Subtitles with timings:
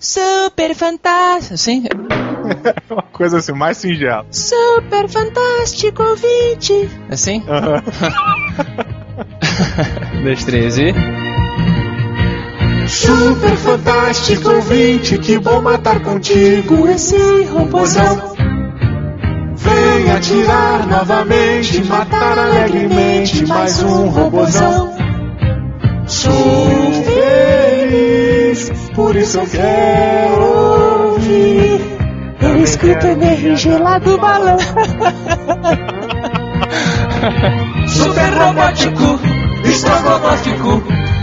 [0.00, 1.54] Super fantástico.
[1.54, 1.84] Assim?
[2.90, 4.26] Uma coisa assim, mais singela.
[4.30, 6.88] Super fantástico ouvinte.
[7.10, 7.44] Assim?
[7.46, 7.82] Aham.
[10.24, 10.94] Dois, três e.
[12.88, 18.34] Super fantástico ouvinte, que bom matar contigo esse robôzão.
[19.54, 24.92] Venha atirar novamente, matar alegremente mais um robôzão.
[26.06, 26.79] Sou
[28.60, 31.80] feliz, por isso eu quero ouvir.
[32.40, 34.58] Eu escuto energia lá do balão.
[37.88, 39.20] Super robótico,
[39.64, 40.82] estrogonóstico.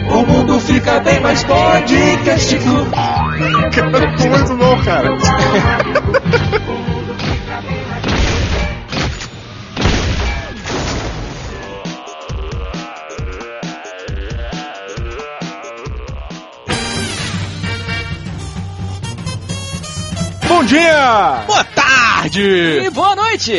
[0.10, 2.88] O mundo fica bem mais podcastico.
[3.74, 5.18] Cara, muito bom, cara.
[20.68, 21.44] Dia!
[21.48, 22.42] Boa tarde!
[22.42, 23.54] E boa noite.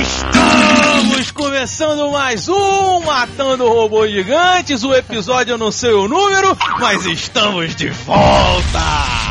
[0.00, 4.82] Estamos começando mais um Matando Robôs Gigantes.
[4.82, 8.80] O episódio eu não sei o número, mas estamos de volta!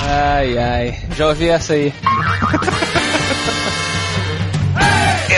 [0.07, 0.99] Ai, ai.
[1.17, 1.93] Já ouvi essa aí.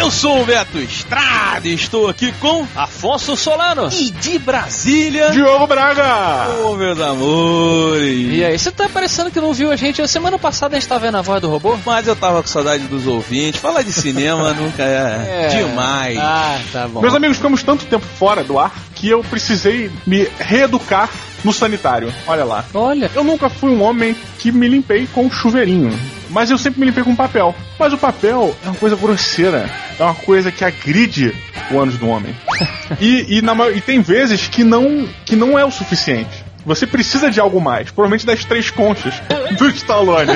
[0.07, 3.89] Eu sou o Beto Estrada e estou aqui com Afonso Solano.
[3.91, 5.31] e de Brasília.
[5.31, 6.47] Diogo Braga!
[6.63, 8.33] Ô, meus amores!
[8.33, 10.01] E aí, você tá parecendo que não viu a gente?
[10.01, 11.77] A semana passada a gente tava vendo a voz do robô?
[11.85, 13.59] Mas eu tava com saudade dos ouvintes.
[13.59, 16.17] Falar de cinema nunca é, demais.
[16.17, 17.01] Ah, tá bom.
[17.01, 21.09] Meus amigos, ficamos tanto tempo fora do ar que eu precisei me reeducar
[21.47, 22.13] no sanitário.
[22.27, 22.65] Olha lá.
[22.73, 23.09] Olha.
[23.15, 25.97] Eu nunca fui um homem que me limpei com chuveirinho.
[26.29, 27.55] Mas eu sempre me limpei com papel.
[27.79, 29.69] Mas o papel é uma coisa grosseira.
[29.97, 31.33] É uma coisa que agride
[31.71, 32.35] o ânus do homem.
[32.99, 36.45] e, e, na e tem vezes que não, que não é o suficiente.
[36.65, 37.91] Você precisa de algo mais.
[37.91, 39.13] Provavelmente das três conchas
[39.57, 40.33] do Stallone.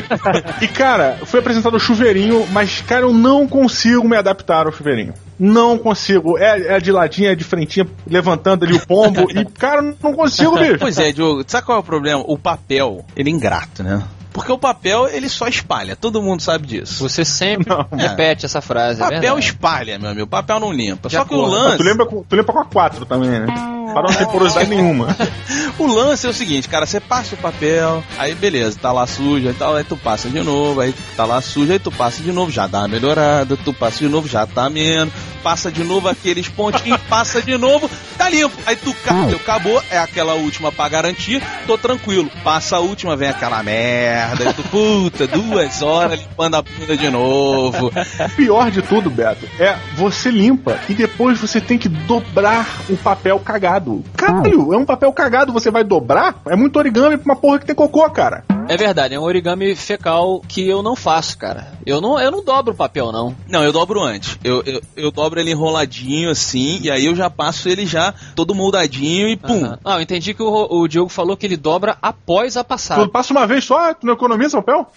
[0.61, 5.13] e, cara, foi apresentado o chuveirinho, mas, cara, eu não consigo me adaptar ao chuveirinho.
[5.43, 6.37] Não consigo.
[6.37, 9.25] É, é de ladinho, é de frentinha, levantando ali o pombo.
[9.31, 10.77] e, cara, não consigo, bicho.
[10.77, 12.23] Pois é, Diogo, sabe qual é o problema?
[12.27, 14.03] O papel, ele é ingrato, né?
[14.33, 17.07] Porque o papel, ele só espalha, todo mundo sabe disso.
[17.07, 17.85] Você sempre Não.
[17.97, 19.01] repete essa frase.
[19.01, 19.45] é Papel verdade.
[19.45, 21.09] espalha, meu amigo, papel não limpa.
[21.09, 21.55] De Só que o acordo.
[21.55, 23.45] lance, Tu lembra, com- tu lembra com a 4 também, né?
[23.93, 25.07] Para não ter porosidade nenhuma.
[25.77, 29.49] o lance é o seguinte, cara, você passa o papel, aí beleza, tá lá sujo,
[29.49, 32.31] aí, tal, aí tu passa de novo, aí tá lá sujo, aí tu passa de
[32.31, 35.13] novo, já dá uma melhorada, tu passa de novo, já tá menos,
[35.43, 38.55] passa de novo aqueles pontinhos, passa de novo, tá limpo.
[38.65, 42.31] Aí tu ca- acabou, é aquela última pra garantir, tô tranquilo.
[42.45, 47.09] Passa a última, vem aquela merda, aí tu, puta, duas horas limpando a bunda de
[47.09, 47.91] novo.
[48.35, 53.39] Pior de tudo, Beto, é você limpa e depois você tem que dobrar o papel
[53.39, 54.03] cagado.
[54.15, 56.35] Caralho, é um papel cagado, você vai dobrar?
[56.47, 58.43] É muito origami pra uma porra que tem cocô, cara.
[58.71, 61.73] É verdade, é um origami fecal que eu não faço, cara.
[61.85, 63.35] Eu não, eu não dobro o papel, não.
[63.45, 64.39] Não, eu dobro antes.
[64.41, 68.55] Eu, eu, eu dobro ele enroladinho assim, e aí eu já passo ele já todo
[68.55, 69.65] moldadinho e pum.
[69.65, 69.79] Aham.
[69.83, 73.09] Ah, eu entendi que o, o Diogo falou que ele dobra após a Tu passada.
[73.09, 74.89] passa uma vez só, tu não economiza papel?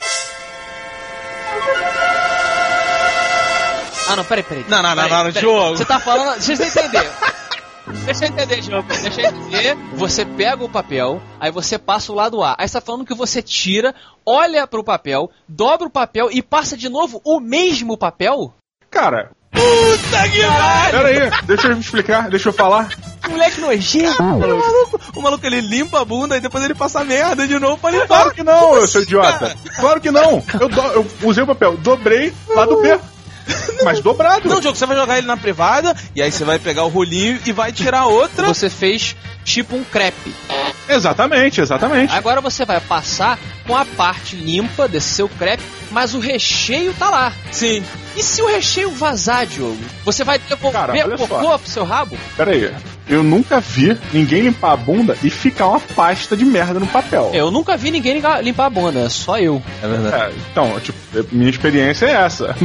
[4.09, 4.65] Ah, não, peraí, peraí.
[4.69, 5.41] Não, não, não, Peraí, não, não, peraí.
[5.43, 5.77] Diogo.
[5.79, 6.39] Você tá falando.
[6.41, 7.11] Deixa eu entender.
[8.05, 8.89] Deixa eu entender, Diogo.
[8.89, 9.77] Deixa eu entender.
[9.95, 12.57] Você pega o papel, aí você passa o lado A.
[12.59, 16.77] Aí você tá falando que você tira, olha pro papel, dobra o papel e passa
[16.77, 18.55] de novo o mesmo papel?
[18.91, 20.91] Cara, Puta que pariu!
[20.91, 22.89] pera aí, deixa eu me explicar, deixa eu falar.
[23.23, 24.21] Que moleque nojento.
[24.21, 27.57] O maluco, o maluco ele limpa a bunda e depois ele passa a merda de
[27.59, 28.07] novo pra limpar.
[28.09, 29.39] Claro que não, eu sou idiota.
[29.39, 29.57] cara?
[29.79, 30.43] Claro que não.
[30.61, 32.99] Eu, do- eu usei o papel, dobrei lado B.
[33.85, 34.49] Mas dobrado.
[34.49, 37.39] Não, Diogo, você vai jogar ele na privada e aí você vai pegar o rolinho
[37.45, 38.47] e vai tirar outra.
[38.47, 40.35] Você fez tipo um crepe.
[40.89, 42.15] Exatamente, exatamente.
[42.15, 47.11] Agora você vai passar com a parte limpa desse seu crepe, mas o recheio tá
[47.11, 47.33] lá.
[47.51, 47.85] Sim.
[48.17, 49.79] E se o recheio vazar, Diogo?
[50.05, 51.27] Você vai devolver Cara, só.
[51.27, 52.17] cocô pro seu rabo?
[52.37, 52.73] Pera aí.
[53.09, 57.31] Eu nunca vi ninguém limpar a bunda e ficar uma pasta de merda no papel.
[57.35, 59.63] Eu nunca vi ninguém limpar a bunda, é só eu.
[59.83, 60.35] É verdade.
[60.35, 60.99] É, então, tipo,
[61.33, 62.55] minha experiência é essa.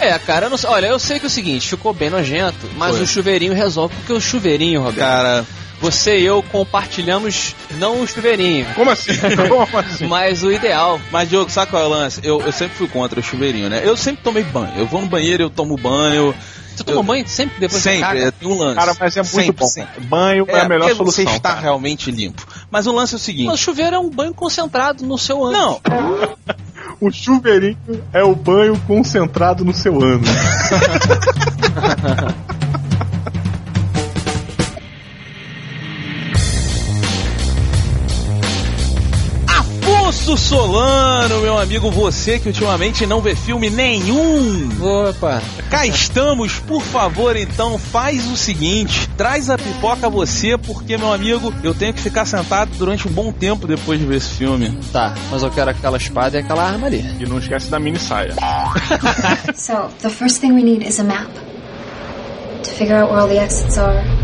[0.00, 0.68] É, cara, eu não sei.
[0.70, 3.04] Olha, eu sei que é o seguinte, ficou bem nojento, mas Foi.
[3.04, 3.94] o chuveirinho resolve.
[3.94, 5.44] Porque o chuveirinho, Roberto, Cara,
[5.80, 9.12] você e eu compartilhamos não o chuveirinho, Como assim?
[9.48, 10.06] Como assim?
[10.06, 11.00] mas o ideal.
[11.10, 12.20] mas Diogo, sabe qual é o lance?
[12.22, 13.82] Eu, eu sempre fui contra o chuveirinho, né?
[13.84, 14.72] Eu sempre tomei banho.
[14.76, 16.34] Eu vou no banheiro, eu tomo banho.
[16.74, 18.20] Você toma Eu- banho sempre depois você sempre, caga?
[18.20, 18.74] é, tem um lance.
[18.76, 19.66] Cara, mas é muito Sempre, bom.
[19.66, 20.00] sempre.
[20.06, 21.24] Banho é, a melhor solução.
[21.24, 21.60] Você está cara.
[21.60, 22.46] realmente limpo.
[22.70, 23.50] Mas o lance é o seguinte.
[23.52, 25.58] O chuveiro é um banho concentrado no seu ânus.
[25.58, 25.80] Não,
[27.00, 27.76] O chuveirinho
[28.12, 30.22] é o banho concentrado no seu ano.
[40.24, 44.70] Afonso Solano, meu amigo, você que ultimamente não vê filme nenhum.
[44.80, 45.42] Opa.
[45.68, 51.12] Cá estamos, por favor, então faz o seguinte, traz a pipoca a você, porque, meu
[51.12, 54.78] amigo, eu tenho que ficar sentado durante um bom tempo depois de ver esse filme.
[54.90, 57.04] Tá, mas eu quero aquela espada e aquela arma ali.
[57.20, 58.34] E não esquece da mini saia.
[59.54, 61.28] So, the first thing we need is a map.
[62.62, 64.23] To figure out where all the exits are.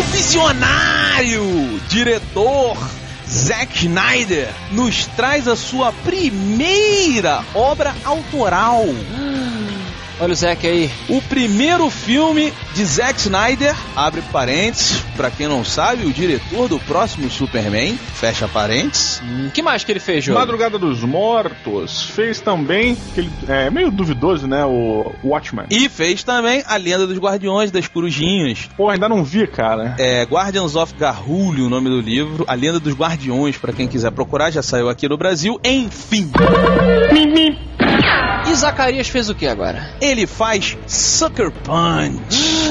[0.00, 2.74] O visionário diretor
[3.28, 8.82] Zack Snyder nos traz a sua primeira obra autoral.
[10.20, 10.90] Olha o Zack aí.
[11.08, 16.78] O primeiro filme de Zack Snyder, abre parênteses, pra quem não sabe, o diretor do
[16.78, 19.22] próximo Superman, fecha parênteses.
[19.46, 20.38] O que mais que ele fez, jogo?
[20.38, 24.62] Madrugada dos Mortos fez também, aquele, é meio duvidoso, né?
[24.64, 25.64] O Watchmen.
[25.70, 28.68] E fez também A Lenda dos Guardiões das Corujinhas.
[28.76, 29.94] Pô, ainda não vi, cara.
[29.98, 32.44] É Guardians of Garrulho, o nome do livro.
[32.46, 35.58] A Lenda dos Guardiões, pra quem quiser procurar, já saiu aqui no Brasil.
[35.64, 36.30] Enfim,
[38.48, 39.94] E Zacarias fez o que agora?
[40.00, 42.70] ele faz Sucker Punch.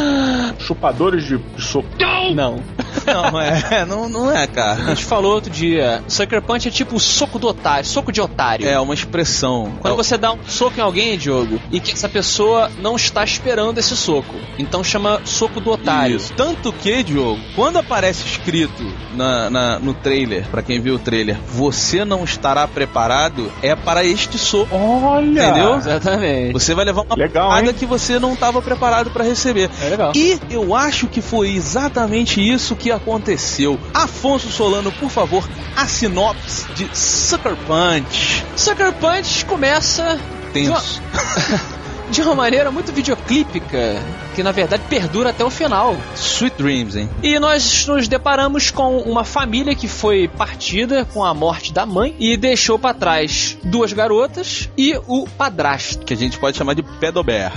[0.59, 1.87] Chupadores de soco.
[2.33, 2.61] Não.
[3.05, 4.83] Não é, não, não é, A cara.
[4.85, 8.67] gente falou outro dia, Sucker Punch é tipo o soco do otário, soco de otário.
[8.67, 9.71] É uma expressão.
[9.79, 13.77] Quando você dá um soco em alguém, Diogo, e que essa pessoa não está esperando
[13.77, 14.35] esse soco.
[14.57, 16.17] Então chama soco do otário.
[16.17, 16.33] Isso.
[16.35, 18.83] Tanto que, Diogo, quando aparece escrito
[19.15, 24.03] na, na- no trailer, pra quem viu o trailer, você não estará preparado, é para
[24.03, 24.75] este soco.
[25.19, 25.49] Olha!
[25.49, 25.77] Entendeu?
[25.77, 26.53] Exatamente.
[26.53, 27.73] Você vai levar uma Legal, hein?
[27.73, 29.69] que você não estava preparado para receber.
[29.81, 30.11] É legal.
[30.15, 33.79] E eu acho que foi exatamente isso que aconteceu.
[33.93, 38.45] Afonso Solano, por favor, a sinopse de Sucker Punch.
[38.55, 40.19] Sucker Punch começa
[40.53, 41.01] Tenso.
[42.09, 43.95] de uma maneira muito videoclípica,
[44.35, 45.95] que na verdade perdura até o final.
[46.15, 47.09] Sweet Dreams, hein?
[47.21, 52.15] E nós nos deparamos com uma família que foi partida com a morte da mãe
[52.19, 56.05] e deixou pra trás duas garotas e o padrasto.
[56.05, 57.53] Que a gente pode chamar de Pedobear.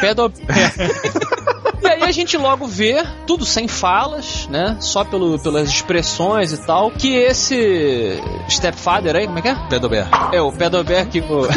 [0.00, 0.32] Pedo...
[1.82, 4.76] E aí a gente logo vê, tudo sem falas, né?
[4.80, 8.20] Só pelo, pelas expressões e tal, que esse
[8.50, 9.54] stepfather aí, como é que é?
[9.68, 10.30] Pedobear.
[10.32, 11.48] É, o Pedober que o...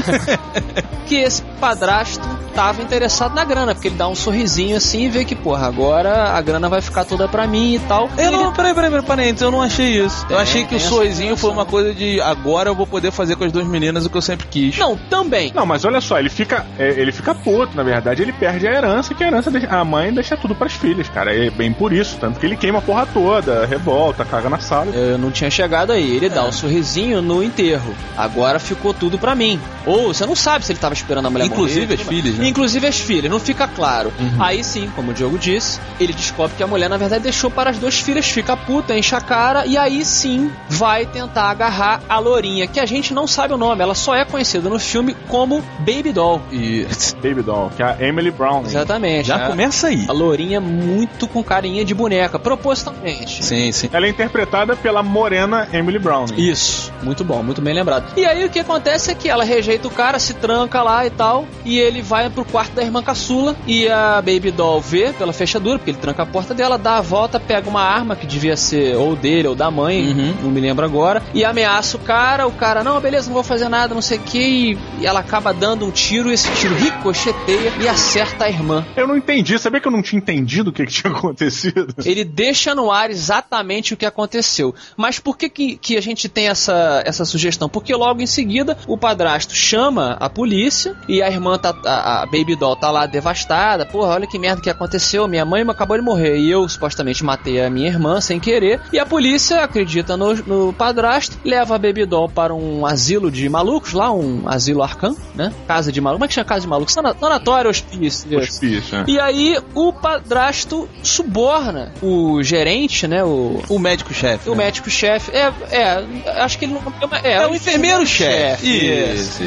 [1.05, 5.23] que esse padrasto tava interessado na grana, porque ele dá um sorrisinho assim e vê
[5.25, 8.09] que, porra, agora a grana vai ficar toda pra mim e tal.
[8.17, 10.21] Eu não, peraí, peraí, peraí, parênteses, eu não achei isso.
[10.23, 13.37] Eu Tem, achei que o sorrisinho foi uma coisa de agora eu vou poder fazer
[13.37, 14.77] com as duas meninas o que eu sempre quis.
[14.77, 15.51] Não, também.
[15.55, 18.71] Não, mas olha só, ele fica, é, ele fica puto, na verdade, ele perde a
[18.71, 21.33] herança, que a herança deixa- a mãe deixa tudo pras filhas, cara.
[21.33, 24.91] É bem por isso, tanto que ele queima a porra toda, revolta, caga na sala.
[24.93, 26.17] Eu não tinha chegado aí.
[26.17, 27.95] Ele dá um sorrisinho no enterro.
[28.17, 29.59] Agora ficou tudo pra mim.
[29.85, 32.01] Ou você não sabe se ele tava esperando a mulher Inclusive morrer.
[32.01, 32.47] as filhas, né?
[32.47, 34.11] Inclusive as filhas, não fica claro.
[34.39, 37.69] Aí sim, como o Diogo disse, ele descobre que a mulher na verdade deixou para
[37.69, 42.19] as duas filhas, fica puta, enche a cara e aí sim vai tentar agarrar a
[42.19, 45.63] Lourinha, que a gente não sabe o nome, ela só é conhecida no filme como
[45.79, 46.41] Baby Doll.
[46.51, 46.85] E
[47.21, 48.63] Baby Doll, que é a Emily Brown.
[48.65, 49.27] Exatamente.
[49.27, 50.05] já a, começa aí.
[50.07, 53.43] a Lourinha muito com carinha de boneca, propositalmente.
[53.43, 53.89] Sim, sim.
[53.91, 56.25] Ela é interpretada pela morena Emily Brown.
[56.37, 58.05] Isso, muito bom, muito bem lembrado.
[58.17, 61.09] E aí o que acontece é que ela rejeita o cara, se tranca lá e
[61.09, 65.33] tal, e ele vai pro quarto da irmã caçula e a Baby Doll vê pela
[65.33, 68.55] fechadura, porque ele tranca a porta dela, dá a volta, pega uma arma que devia
[68.57, 70.33] ser ou dele ou da mãe, Uhum.
[70.43, 73.69] não me lembro agora, e ameaça o cara, o cara, não, beleza, não vou fazer
[73.69, 77.71] nada, não sei o que, e ela acaba dando um tiro, e esse tiro ricocheteia
[77.81, 78.85] e acerta a irmã.
[78.95, 81.87] Eu não entendi, sabia que eu não tinha entendido o que, que tinha acontecido?
[82.05, 84.73] Ele deixa no ar exatamente o que aconteceu.
[84.95, 87.67] Mas por que, que, que a gente tem essa, essa sugestão?
[87.69, 91.73] Porque logo em seguida o padrasto chama a polícia e a irmã tá.
[91.85, 93.85] A, a Baby Doll tá lá devastada.
[93.85, 95.27] Porra, olha que merda que aconteceu.
[95.27, 96.37] Minha mãe acabou de morrer.
[96.37, 98.79] E eu supostamente matei a minha irmã sem querer.
[98.91, 103.47] E a polícia acredita no, no padrasto, leva a Baby Doll para um asilo de
[103.49, 105.51] malucos, lá, um asilo arcan, né?
[105.67, 106.17] Casa de malucos.
[106.19, 106.93] Como é que chama casa de malucos?
[106.93, 108.37] Sana- Sanatório, hospício.
[108.39, 109.05] Hospício, né?
[109.07, 113.23] E aí o padrasto suborna o gerente, né?
[113.23, 114.49] O, O médico-chefe.
[114.49, 114.65] o né?
[114.65, 115.31] médico-chefe.
[115.31, 116.03] É, é,
[116.41, 116.81] acho que ele não.
[117.23, 118.67] É, É o enfermeiro-chefe.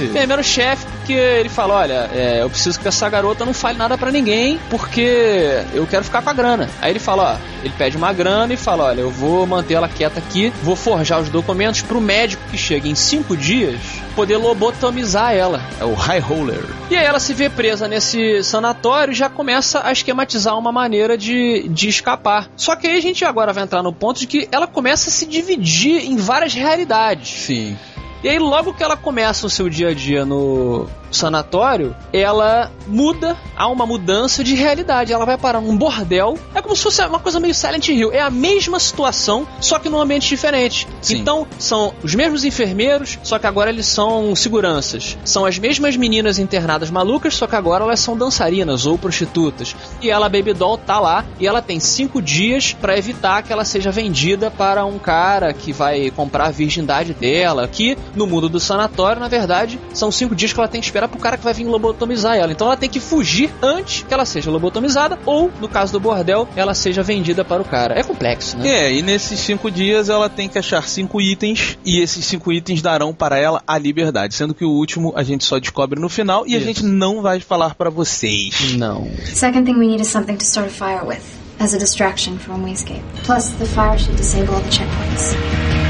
[0.04, 4.10] Enfermeiro-chefe, porque ele fala: olha, é, eu preciso que essa garota não fale nada pra
[4.10, 6.68] ninguém, porque eu quero ficar com a grana.
[6.80, 9.88] Aí ele fala: ó, ele pede uma grana e fala: olha, eu vou manter ela
[9.88, 13.80] quieta aqui, vou forjar os documentos pro médico que chega em cinco dias
[14.16, 15.60] poder lobotomizar ela.
[15.78, 16.64] É o High Roller.
[16.90, 21.18] E aí ela se vê presa nesse sanatório e já começa a esquematizar uma maneira
[21.18, 22.48] de, de escapar.
[22.56, 25.12] Só que aí a gente agora vai entrar no ponto de que ela começa a
[25.12, 27.28] se dividir em várias realidades.
[27.28, 27.76] Sim.
[28.24, 33.36] E aí logo que ela começa o seu dia a dia no sanatório, ela muda,
[33.56, 35.12] há uma mudança de realidade.
[35.12, 36.38] Ela vai parar num bordel.
[36.54, 38.12] É como se fosse uma coisa meio Silent Hill.
[38.12, 40.86] É a mesma situação, só que num ambiente diferente.
[41.00, 41.18] Sim.
[41.18, 45.16] Então, são os mesmos enfermeiros, só que agora eles são seguranças.
[45.24, 49.74] São as mesmas meninas internadas malucas, só que agora elas são dançarinas ou prostitutas.
[50.00, 53.64] E ela, Baby Doll, tá lá e ela tem cinco dias pra evitar que ela
[53.64, 57.66] seja vendida para um cara que vai comprar a virgindade dela.
[57.68, 61.05] Que no mundo do sanatório, na verdade, são cinco dias que ela tem que esperar
[61.08, 62.52] pro cara que vai vir lobotomizar ela.
[62.52, 66.48] Então ela tem que fugir antes que ela seja lobotomizada ou, no caso do bordel,
[66.56, 67.98] ela seja vendida para o cara.
[67.98, 68.68] É complexo, né?
[68.68, 72.82] É, e nesses cinco dias ela tem que achar cinco itens e esses cinco itens
[72.82, 76.46] darão para ela a liberdade, sendo que o último a gente só descobre no final
[76.46, 76.66] e a Isso.
[76.66, 78.74] gente não vai falar para vocês.
[78.74, 79.08] Não.
[79.24, 81.22] Second thing we need is something to start a fire with,
[81.58, 83.02] as a distraction for when we escape.
[83.24, 85.85] Plus, the fire should disable all the checkpoints.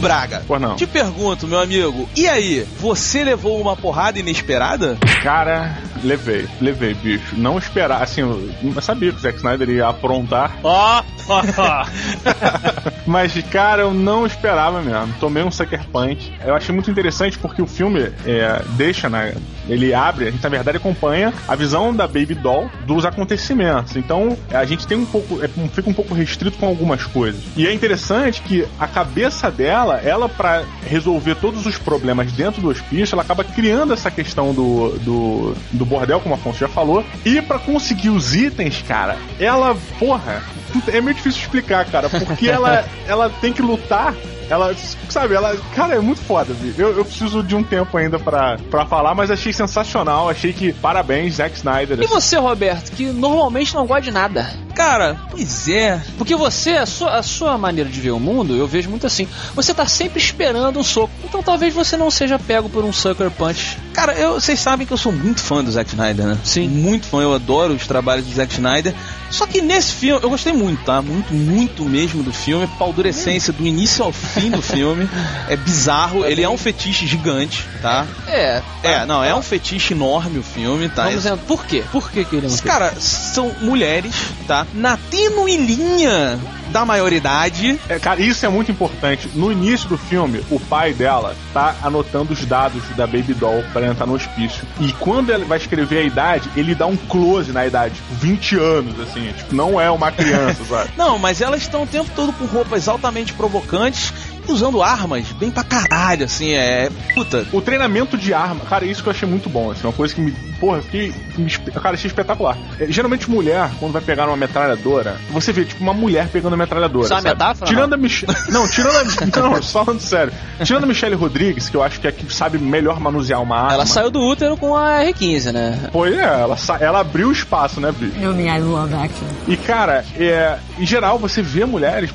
[0.00, 0.76] Braga, Pois não.
[0.76, 4.96] te pergunto, meu amigo, e aí, você levou uma porrada inesperada?
[5.22, 7.34] Cara, levei, levei, bicho.
[7.36, 11.02] Não esperar, assim, eu sabia que o Zack Snyder ia aprontar, Ó,
[13.06, 15.14] mas, cara, eu não esperava mesmo.
[15.20, 16.32] Tomei um Sucker Punch.
[16.44, 19.34] Eu achei muito interessante porque o filme é, deixa, né?
[19.68, 23.96] Ele abre, a gente na verdade acompanha a visão da Baby Doll dos acontecimentos.
[23.96, 27.42] Então, a gente tem um pouco, é, fica um pouco restrito com algumas coisas.
[27.56, 32.68] E é interessante que a cabeça dela, ela para resolver todos os problemas dentro do
[32.68, 37.04] hospício, ela acaba criando essa questão do, do, do bordel, como a Afonso já falou.
[37.24, 40.42] E para conseguir os itens, cara, ela, porra,
[40.88, 44.14] é meio difícil explicar, cara, porque ela, ela tem que lutar.
[44.48, 44.74] Ela,
[45.08, 46.74] sabe, ela, cara, é muito foda, viu?
[46.76, 50.28] Eu, eu preciso de um tempo ainda pra, pra falar, mas achei sensacional.
[50.28, 52.00] Achei que parabéns, Zack Snyder.
[52.00, 54.50] E você, Roberto, que normalmente não gosta de nada?
[54.74, 56.02] Cara, pois é.
[56.18, 59.26] Porque você, a sua, a sua maneira de ver o mundo, eu vejo muito assim.
[59.54, 61.12] Você tá sempre esperando um soco.
[61.22, 63.78] Então talvez você não seja pego por um sucker punch.
[63.92, 66.38] Cara, eu, vocês sabem que eu sou muito fã do Zack Snyder, né?
[66.44, 66.68] Sim.
[66.68, 68.92] Muito fã, eu adoro os trabalhos do Zack Snyder.
[69.30, 71.00] Só que nesse filme, eu gostei muito, tá?
[71.00, 72.66] Muito, muito mesmo do filme.
[72.78, 75.08] Paldurecência do início ao fim do filme.
[75.48, 78.06] É bizarro, ele é um fetiche gigante, tá?
[78.28, 78.62] É.
[78.82, 81.04] É, não, é um fetiche enorme o filme, tá?
[81.04, 81.36] Vamos ver.
[81.38, 81.84] Por quê?
[81.90, 84.14] Por que, que ele é um Cara, são mulheres,
[84.46, 84.66] tá?
[84.74, 86.38] Na tênue linha
[86.70, 87.78] da maioridade.
[87.88, 89.28] É, cara, isso é muito importante.
[89.34, 93.86] No início do filme, o pai dela tá anotando os dados da Baby Doll para
[93.86, 94.64] entrar no hospício.
[94.80, 98.56] E quando ele vai escrever a idade, ele dá um close na idade, tipo, 20
[98.56, 99.32] anos, assim.
[99.32, 100.90] Tipo, não é uma criança, sabe?
[100.96, 104.12] Não, mas elas estão o tempo todo com roupas altamente provocantes
[104.52, 106.90] usando armas bem pra caralho, assim, é.
[107.14, 107.46] Puta.
[107.52, 110.20] O treinamento de arma, cara, isso que eu achei muito bom, assim, uma coisa que
[110.20, 110.32] me.
[110.60, 111.12] Porra, fiquei.
[111.36, 112.56] Me, cara, achei espetacular.
[112.78, 116.58] É, geralmente, mulher, quando vai pegar uma metralhadora, você vê, tipo, uma mulher pegando uma
[116.58, 117.04] metralhadora.
[117.04, 118.34] Isso é uma metáfora, Tirando a Michelle.
[118.50, 119.04] Não, tirando a.
[119.40, 120.32] Não, falando sério.
[120.62, 123.56] Tirando a Michelle Rodrigues, que eu acho que é a que sabe melhor manusear uma
[123.56, 123.72] arma.
[123.74, 125.88] Ela saiu do útero com a R15, né?
[125.92, 127.92] Pois é, ela, sa- ela abriu espaço, né?
[128.00, 129.26] You know me, I love action.
[129.48, 132.10] E, cara, é, em geral, você vê mulheres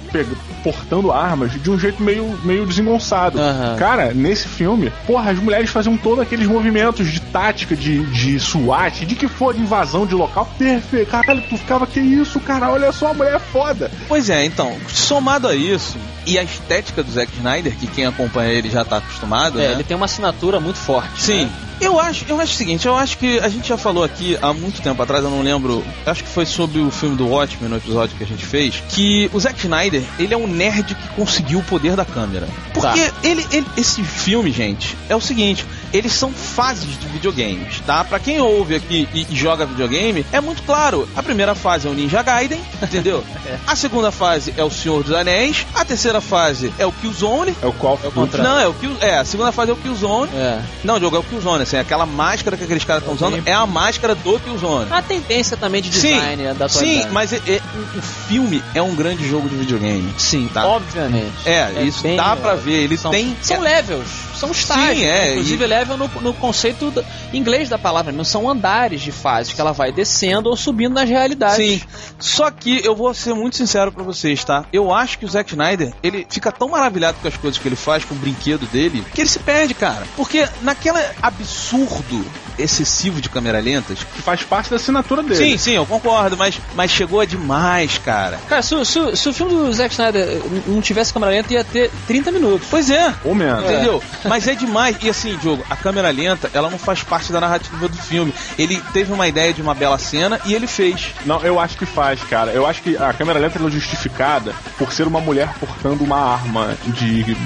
[0.64, 3.40] portando armas de um jeito meio, meio desengonçado.
[3.40, 3.76] Aham.
[3.78, 9.06] Cara, nesse filme, porra, as mulheres faziam todos aqueles movimentos de tática, de, de SWAT,
[9.06, 10.50] de que for de invasão de local.
[10.58, 11.10] Perfeito.
[11.12, 12.70] Caralho, tu ficava, que isso, cara?
[12.70, 13.92] Olha só, a mulher é foda.
[14.08, 18.52] Pois é, então, somado a isso, e a estética do Zack Snyder, que quem acompanha
[18.52, 19.74] ele já tá acostumado, É, né?
[19.74, 21.22] ele tem uma assinatura muito forte.
[21.22, 21.46] Sim.
[21.46, 21.52] né?
[21.82, 24.54] Eu acho, eu acho o seguinte, eu acho que a gente já falou aqui há
[24.54, 27.78] muito tempo atrás, eu não lembro, acho que foi sobre o filme do Watchmen, no
[27.78, 31.60] episódio que a gente fez, que o Zack Snyder, ele é um nerd que conseguiu
[31.60, 32.48] o poder da câmera.
[32.74, 33.14] Porque Tá.
[33.24, 38.04] ele, ele- esse filme, gente, é o seguinte, eles são fases de videogames, tá?
[38.04, 41.08] Pra quem ouve aqui e, e joga videogame, é muito claro.
[41.16, 43.24] A primeira fase é o Ninja Gaiden, entendeu?
[43.66, 47.66] A segunda fase é o Senhor dos Anéis, a terceira fase é o Killzone, É
[47.66, 48.50] o of É o contrário.
[48.52, 50.30] não, é o Kill, é, a segunda fase é o Killzone.
[50.36, 50.62] É.
[50.84, 53.66] Não, Diogo, é o Killzone, assim, aquela máscara que aqueles caras estão usando é a
[53.66, 54.88] máscara do Killzone.
[54.92, 57.14] A tendência também de design né, da sim, atualidade.
[57.14, 57.62] mas é- é-
[57.98, 60.14] o, filme é um grande jogo de videogame.
[60.18, 60.66] Sim, tá.
[60.68, 61.34] obviamente.
[61.46, 62.84] É, isso bem- dá pra ver.
[62.84, 63.36] Ele são, tem.
[63.42, 64.08] São levels,
[64.40, 64.98] são estágios.
[65.00, 65.32] Sim, é, né?
[65.34, 67.04] Inclusive, e- level no, no conceito da-
[67.34, 71.10] inglês da palavra, não são andares de fases que ela vai descendo ou subindo nas
[71.10, 71.58] realidades.
[71.58, 71.82] Sim.
[72.18, 74.66] Só que eu vou ser muito sincero pra vocês, tá?
[74.74, 77.76] Eu acho que o Zack Snyder, ele fica tão maravilhado com as coisas que ele
[77.76, 80.08] faz, com o brinquedo dele, que ele se perde, cara.
[80.16, 82.26] Porque naquele absurdo
[82.60, 84.00] excessivo de câmera lentas.
[84.16, 85.36] Que faz parte da assinatura dele.
[85.36, 88.40] Sim, sim, eu concordo, mas, mas chegou a demais, cara.
[88.48, 91.92] Cara, se, se- se o filme do Zack Snyder não tivesse câmera lenta, ia ter
[92.08, 92.68] 30 minutos.
[92.70, 93.14] Pois é.
[93.24, 93.64] Ou menos.
[93.64, 94.02] Entendeu?
[94.26, 94.98] Mas é demais.
[95.02, 98.34] E assim, Diogo, a câmera lenta, ela não faz parte da narrativa do filme.
[98.58, 101.08] Ele teve uma ideia de uma bela cena e ele fez.
[101.26, 102.52] Não, eu acho que faz, cara.
[102.52, 106.18] Eu acho que a câmera lenta ela é justificada por ser uma mulher portando uma
[106.34, 107.38] arma de, de,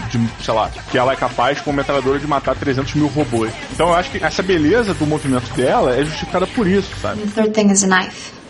[0.43, 3.51] sei lá, que ela é capaz com uma metralhadora de matar 300 mil robôs.
[3.71, 7.21] Então eu acho que essa beleza do movimento dela é justificada por isso, sabe?
[7.27, 8.42] Third thing is a knife.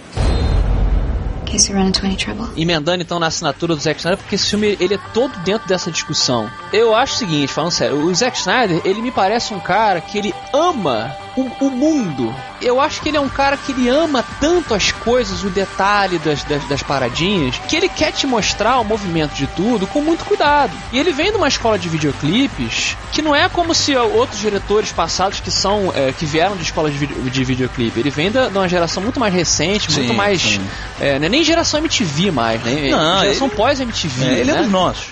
[2.55, 5.91] Emendando então na assinatura do Zack Snyder, porque esse filme ele é todo dentro dessa
[5.91, 6.49] discussão.
[6.71, 10.17] Eu acho o seguinte, falando sério, o Zack Snyder, ele me parece um cara que
[10.17, 12.33] ele ama o, o mundo.
[12.61, 16.17] Eu acho que ele é um cara que ele ama tanto as coisas, o detalhe
[16.19, 20.23] das, das, das paradinhas, que ele quer te mostrar o movimento de tudo com muito
[20.23, 20.71] cuidado.
[20.91, 24.91] E ele vem de uma escola de videoclipes que não é como se outros diretores
[24.91, 27.99] passados que são é, que vieram de escolas de, de videoclipe.
[27.99, 30.61] Ele vem da, de uma geração muito mais recente, muito Sim, mais sim.
[30.99, 32.89] é, não é nem geração MTV mais, né?
[32.89, 34.25] Não, geração ele- pós-MTV.
[34.25, 34.61] É, ele é né?
[34.61, 35.05] dos nossos.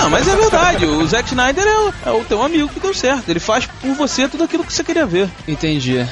[0.00, 0.86] Não, mas é verdade.
[0.86, 3.28] O Zack Snyder é o, é o teu amigo que deu certo.
[3.28, 5.28] Ele faz por você tudo aquilo que você queria ver.
[5.46, 6.04] Entendi.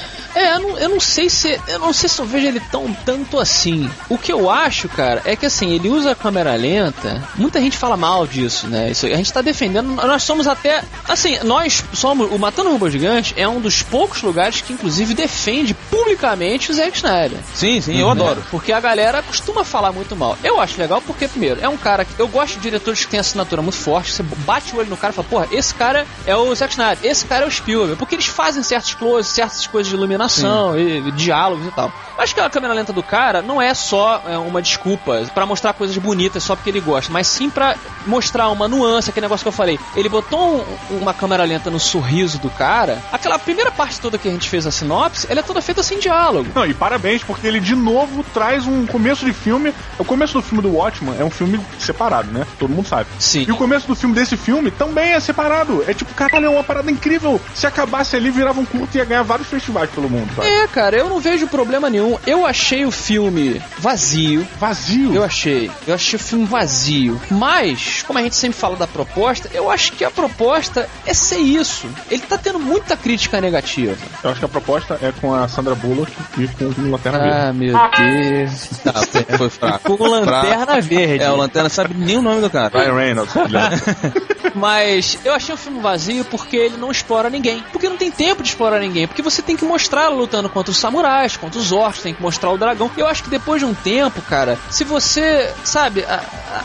[0.45, 1.59] É, eu não, eu não sei se.
[1.67, 3.91] Eu não sei se eu vejo ele tão tanto assim.
[4.11, 7.23] O que eu acho, cara, é que assim, ele usa a câmera lenta.
[7.35, 8.91] Muita gente fala mal disso, né?
[8.91, 9.89] Isso, a gente tá defendendo.
[9.95, 10.83] Nós somos até.
[11.09, 12.31] Assim, nós somos.
[12.31, 16.97] O Matando Robô Gigante é um dos poucos lugares que, inclusive, defende publicamente o Zack
[16.97, 17.39] Snyder.
[17.55, 18.41] Sim, sim, eu adoro.
[18.41, 18.47] Né?
[18.51, 20.37] Porque a galera costuma falar muito mal.
[20.45, 22.13] Eu acho legal porque, primeiro, é um cara que.
[22.19, 24.13] Eu gosto de diretores que têm assinatura muito forte.
[24.13, 26.99] Você bate o olho no cara e fala, porra, esse cara é o Zack Snyder,
[27.03, 27.97] esse cara é o Spielberg.
[27.97, 30.34] Porque eles fazem certos closes, certas coisas de iluminação,
[30.77, 31.93] e, e diálogos e tal.
[32.19, 35.73] Acho que a câmera lenta do cara não é só é, uma desculpa pra mostrar
[35.73, 37.75] coisas bonitas só porque ele gosta, mas sim pra
[38.07, 39.79] mostrar uma nuance, aquele negócio que eu falei.
[39.97, 43.03] Ele botou um- uma câmera lenta no sorriso do cara.
[43.13, 45.99] Aquela primeira parte toda que a gente fez a sinopse, ela é toda feita sem
[45.99, 46.51] diálogo.
[46.55, 49.75] Não, e parabéns, porque ele de novo traz um começo de filme.
[49.99, 52.47] O começo do filme do Watchman é um filme separado, né?
[52.59, 53.09] Todo mundo sabe.
[53.19, 53.45] Sim.
[53.49, 55.85] E o começo do filme desse filme também é separado.
[55.89, 57.41] É tipo, caralho, é uma parada incrível.
[57.55, 60.47] Se acabasse ali, virava um culto e ia ganhar vários festivais pelo mundo, sabe?
[60.49, 62.04] É, cara, eu não vejo problema nenhum.
[62.27, 64.47] Eu achei o filme vazio.
[64.59, 65.15] Vazio.
[65.15, 65.71] Eu achei.
[65.87, 67.21] Eu achei o filme vazio.
[67.31, 71.39] Mas, como a gente sempre fala da proposta, eu acho que a proposta é ser
[71.39, 71.89] isso.
[72.11, 73.97] Ele tá tendo muita crítica negativa.
[74.23, 77.35] Eu acho que a proposta é com a Sandra Bullock e com o Lanterna Verde.
[77.35, 78.71] Ah, meu Deus.
[78.85, 78.93] Tá,
[79.39, 79.97] foi fraco.
[79.97, 81.25] Com lanterna verde.
[81.25, 82.79] É, o Lanterna sabe nem o nome do cara.
[82.79, 83.35] Ryan Reynolds.
[84.55, 87.63] Mas eu achei o filme vazio porque ele não explora ninguém.
[87.73, 89.07] Porque não tem tempo de explorar ninguém.
[89.07, 92.51] Porque você tem que mostrar lutando contra os samurais, contra os orcs, tem que mostrar
[92.51, 92.91] o dragão.
[92.97, 96.21] Eu acho que depois de um tempo, cara, se você, sabe, a,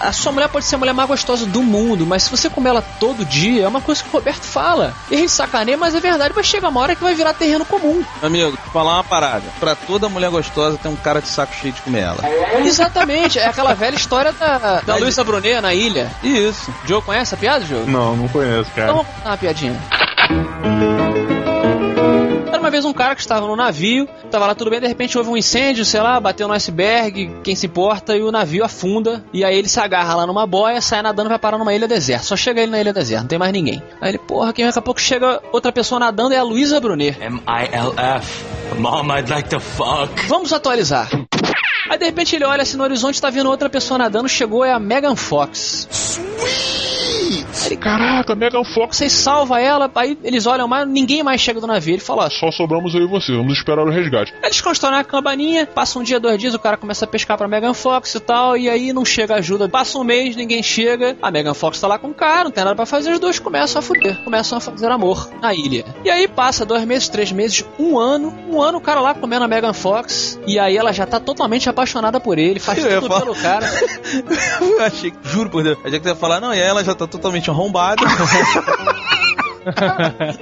[0.07, 2.69] a- sua mulher pode ser a mulher mais gostosa do mundo, mas se você comer
[2.69, 4.93] ela todo dia, é uma coisa que o Roberto fala.
[5.09, 7.65] E a gente sacaneia, mas é verdade, vai chegar uma hora que vai virar terreno
[7.65, 8.03] comum.
[8.21, 9.43] Amigo, falar uma parada.
[9.59, 12.19] Pra toda mulher gostosa tem um cara de saco cheio de comer ela.
[12.65, 16.09] Exatamente, é aquela velha história da, da Luísa Brunet na ilha.
[16.23, 16.73] Isso.
[16.85, 17.85] Joe conhece a piada, Joe?
[17.85, 18.89] não, não conheço, cara.
[18.91, 19.79] Então vamos contar uma piadinha.
[22.69, 25.27] Uma vez um cara que estava no navio, tava lá tudo bem, de repente houve
[25.27, 29.25] um incêndio, sei lá, bateu no iceberg, quem se importa, e o navio afunda.
[29.33, 31.87] E aí ele se agarra lá numa boia, sai nadando e vai parar numa ilha
[31.87, 32.25] deserta.
[32.25, 33.81] Só chega ele na ilha deserta, não tem mais ninguém.
[33.99, 37.17] Aí ele, porra, quem daqui a pouco chega outra pessoa nadando é a Luísa Brunet.
[37.19, 38.45] M-I-L-F.
[38.77, 40.27] Mom, I'd like to fuck.
[40.27, 41.09] Vamos atualizar.
[41.89, 44.71] Aí de repente ele olha assim no horizonte, tá vindo outra pessoa nadando, chegou é
[44.71, 45.87] a Megan Fox.
[47.79, 48.97] Caraca, Megan Fox.
[48.97, 51.93] Vocês salvam ela, aí eles olham mais, ninguém mais chega do navio.
[51.95, 54.33] Ele fala, Só sobramos eu e você, vamos esperar o resgate.
[54.43, 57.47] Eles constroem a cabaninha, passa um dia, dois dias, o cara começa a pescar pra
[57.47, 59.67] Megan Fox e tal, e aí não chega ajuda.
[59.69, 61.17] Passa um mês, ninguém chega.
[61.21, 63.39] A Megan Fox tá lá com o cara, não tem nada pra fazer, os dois
[63.39, 65.85] começam a fuder, começam a fazer amor na ilha.
[66.03, 69.43] E aí passa dois meses, três meses, um ano, um ano o cara lá comendo
[69.45, 73.07] a Megan Fox, e aí ela já tá totalmente apaixonada por ele, faz Eu tudo
[73.07, 73.21] falar.
[73.21, 73.65] pelo cara.
[74.61, 76.93] Eu achei, juro por Deus, achei que você ia falar, não, e aí ela já
[76.95, 78.03] tá totalmente arrombada.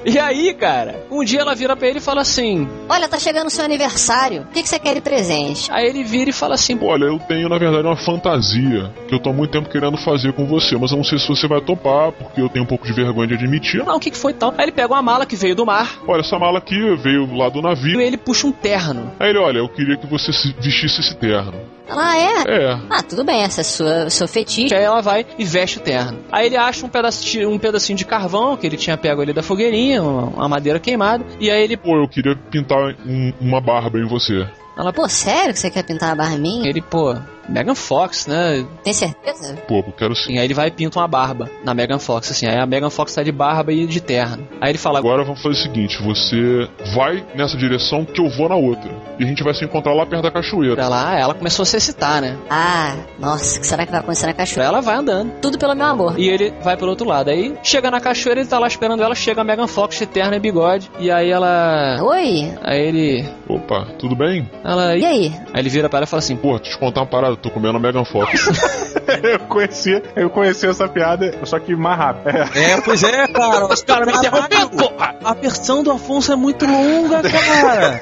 [0.06, 2.67] E aí, cara, um dia ela vira pra ele e fala assim.
[2.88, 4.43] Olha, tá chegando o seu aniversário.
[4.43, 5.72] O que, que você quer de presente?
[5.72, 9.20] Aí ele vira e fala assim: Olha, eu tenho na verdade uma fantasia que eu
[9.20, 11.62] tô há muito tempo querendo fazer com você, mas eu não sei se você vai
[11.62, 13.84] topar, porque eu tenho um pouco de vergonha de admitir.
[13.84, 14.54] Não, o que, que foi tal?
[14.58, 17.50] Aí ele pega uma mala que veio do mar Olha, essa mala aqui veio lá
[17.50, 18.00] do e navio.
[18.02, 19.12] ele puxa um terno.
[19.20, 21.76] Aí ele, olha, eu queria que você se vestisse esse terno.
[21.89, 22.41] Ah, é?
[22.47, 22.80] É.
[22.89, 24.73] Ah, tudo bem, essa é sua, seu fetiche.
[24.73, 26.19] Aí ela vai e veste o terno.
[26.32, 29.41] Aí ele acha um pedacinho, um pedacinho de carvão que ele tinha pego ali da
[29.43, 31.26] fogueirinha, uma, madeira queimada.
[31.39, 34.45] E aí ele, Pô, eu queria pintar um- uma barba em você.
[34.78, 36.67] ela, Pô, sério que você quer pintar a barra minha?
[36.69, 37.15] ele, pô,
[37.47, 38.65] Megan Fox, né?
[38.83, 39.55] Tem certeza?
[39.67, 40.33] Pô, eu quero sim.
[40.33, 42.47] E aí ele vai e pinta uma barba na Megan Fox, assim.
[42.47, 44.47] Aí a Megan Fox tá de barba e de terno.
[44.62, 48.49] Aí ele fala, Agora vamos fazer o seguinte: você vai nessa direção que eu vou
[48.49, 48.89] na outra.
[49.19, 50.75] E a gente vai se encontrar lá perto da cachoeira.
[50.75, 52.38] pra lá, ela começou a se excitar, né?
[52.49, 54.67] Ah, nossa, o que será que vai acontecer na cachoeira?
[54.67, 55.31] ela vai andando.
[55.41, 56.19] Tudo pelo meu amor.
[56.19, 57.29] E ele vai pro outro lado.
[57.29, 60.36] Aí chega na cachoeira, ele tá lá esperando ela, chega a Megan Fox de terno
[60.36, 60.91] e bigode.
[60.99, 61.97] E aí ela.
[62.01, 63.25] Oi, Aí ele.
[63.47, 64.49] Opa, tudo bem?
[64.63, 64.97] Ela.
[64.97, 65.33] e aí?
[65.53, 67.37] Aí ele vira pra ela e fala assim: Pô, deixa eu te contar uma parada,
[67.41, 68.47] tô comendo a Megan Fox.
[69.23, 72.30] eu conhecia, eu conheci essa piada, só que mais rápido.
[72.30, 72.71] É.
[72.71, 73.65] É, pois é, cara.
[73.65, 75.15] Os caras me interrompem, porra.
[75.23, 78.02] A versão do Afonso é muito longa, cara.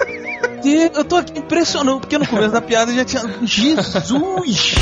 [0.93, 3.21] Eu tô aqui impressionado, porque no começo da piada já tinha.
[3.43, 4.76] Jesus!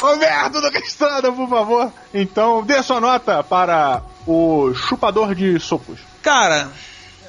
[0.00, 1.92] Roberto do Estrada, por favor.
[2.12, 6.00] Então, dê sua nota para o chupador de socos.
[6.20, 6.68] Cara,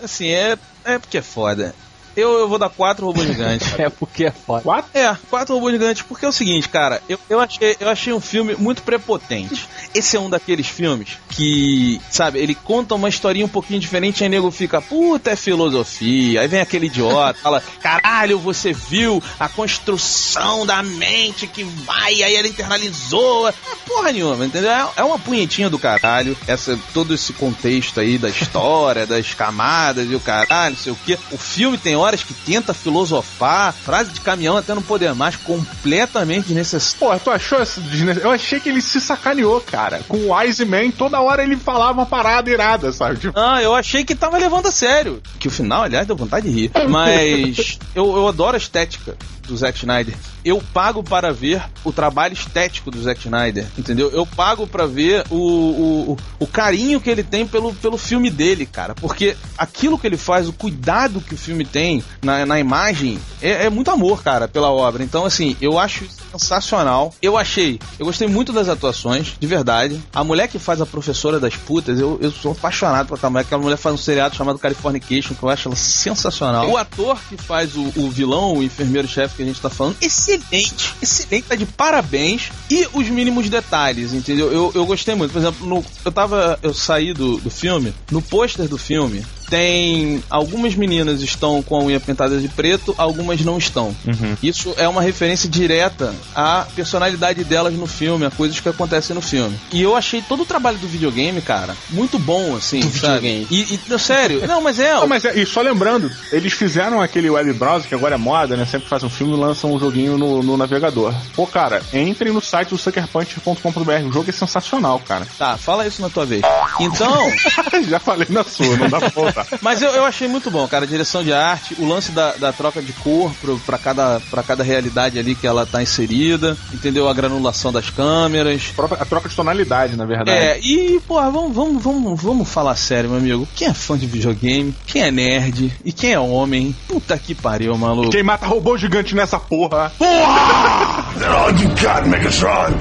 [0.04, 1.76] assim, é, é porque é foda.
[2.15, 3.73] Eu, eu vou dar quatro robôs gigantes.
[3.84, 4.62] É porque é foda.
[4.62, 4.91] Quatro?
[4.93, 8.19] É, quatro robôs gigantes, porque é o seguinte, cara, eu, eu, achei, eu achei um
[8.19, 9.67] filme muito prepotente.
[9.93, 14.23] Esse é um daqueles filmes que, sabe, ele conta uma historinha um pouquinho diferente e
[14.23, 16.41] aí nego fica, puta, é filosofia.
[16.41, 22.36] Aí vem aquele idiota, fala, caralho, você viu a construção da mente que vai, aí
[22.36, 23.49] ela internalizou.
[23.49, 23.54] É
[23.86, 24.71] porra nenhuma, entendeu?
[24.71, 30.10] É, é uma punhetinha do caralho, essa, todo esse contexto aí da história, das camadas
[30.10, 31.17] e o caralho, não sei o que.
[31.32, 36.48] O filme tem horas que tenta filosofar, frase de caminhão até não poder mais, completamente
[36.48, 36.98] desnecessário.
[37.00, 38.28] Pô, tu achou isso desnecessário?
[38.28, 40.02] Eu achei que ele se sacaneou, cara.
[40.08, 43.20] Com o Wise Man, toda hora ele falava uma parada irada, sabe?
[43.20, 45.22] Tipo, Ah, eu achei que tava levando a sério.
[45.39, 46.72] Que o final, aliás, deu vontade de rir.
[46.89, 49.16] Mas eu, eu adoro a estética
[49.48, 50.16] do Zack Snyder.
[50.44, 54.10] Eu pago para ver o trabalho estético do Zack Snyder, entendeu?
[54.12, 58.66] Eu pago para ver o, o, o, carinho que ele tem pelo, pelo filme dele,
[58.66, 58.94] cara.
[58.94, 63.66] Porque aquilo que ele faz, o cuidado que o filme tem na, na imagem, é,
[63.66, 65.04] é muito amor, cara, pela obra.
[65.04, 67.14] Então, assim, eu acho sensacional.
[67.22, 70.02] Eu achei, eu gostei muito das atuações, de verdade.
[70.14, 73.44] A mulher que faz a professora das putas, eu, eu sou apaixonado por aquela mulher.
[73.44, 76.70] Aquela mulher faz um seriado chamado Californication, que eu acho ela sensacional.
[76.70, 80.93] O ator que faz o, o vilão, o enfermeiro-chefe que a gente tá falando, excelente,
[81.02, 82.52] excelente, tá de parabéns.
[82.69, 84.52] E os mínimos detalhes, entendeu?
[84.52, 85.32] Eu, eu gostei muito.
[85.32, 86.60] Por exemplo, no, eu tava.
[86.62, 89.24] Eu saí do, do filme, no pôster do filme.
[89.54, 90.24] Tem.
[90.32, 93.96] Algumas meninas estão com a unha pintada de preto, algumas não estão.
[94.42, 99.22] Isso é uma referência direta à personalidade delas no filme, a coisas que acontecem no
[99.22, 99.56] filme.
[99.72, 103.20] E eu achei todo o trabalho do videogame, cara, muito bom, assim, Do sabe?
[103.28, 103.48] videogame.
[103.52, 104.94] E, e- sério, não, mas é.
[105.04, 108.56] Não, mas é, e só lembrando, eles fizeram aquele web browser que agora é moda,
[108.58, 108.66] né?
[108.66, 111.13] Sempre que faz um filme lançam um joguinho no, no navegador.
[111.36, 114.08] Pô, cara, entrem no site do suckerpunch.com.br.
[114.08, 115.28] O jogo é sensacional, cara.
[115.38, 116.42] Tá, fala isso na tua vez.
[116.80, 117.32] Então.
[117.88, 119.43] Já falei na sua, não dá pra voltar.
[119.62, 120.86] Mas eu, eu achei muito bom, cara.
[120.86, 124.44] A direção de arte, o lance da, da troca de cor pro, pra, cada, pra
[124.44, 127.08] cada realidade ali que ela tá inserida, entendeu?
[127.08, 128.74] A granulação das câmeras.
[129.00, 130.38] A troca de tonalidade, na verdade.
[130.38, 133.48] É, e, porra, vamos, vamos, vamos, vamos falar sério, meu amigo.
[133.56, 134.74] Quem é fã de videogame?
[134.86, 135.74] Quem é nerd?
[135.84, 136.76] E quem é homem?
[136.88, 138.10] Puta que pariu, maluco.
[138.10, 139.92] Quem mata robô gigante nessa porra?
[140.00, 142.74] That all you got, Megatron?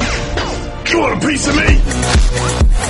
[0.91, 2.82] You want a piece of me?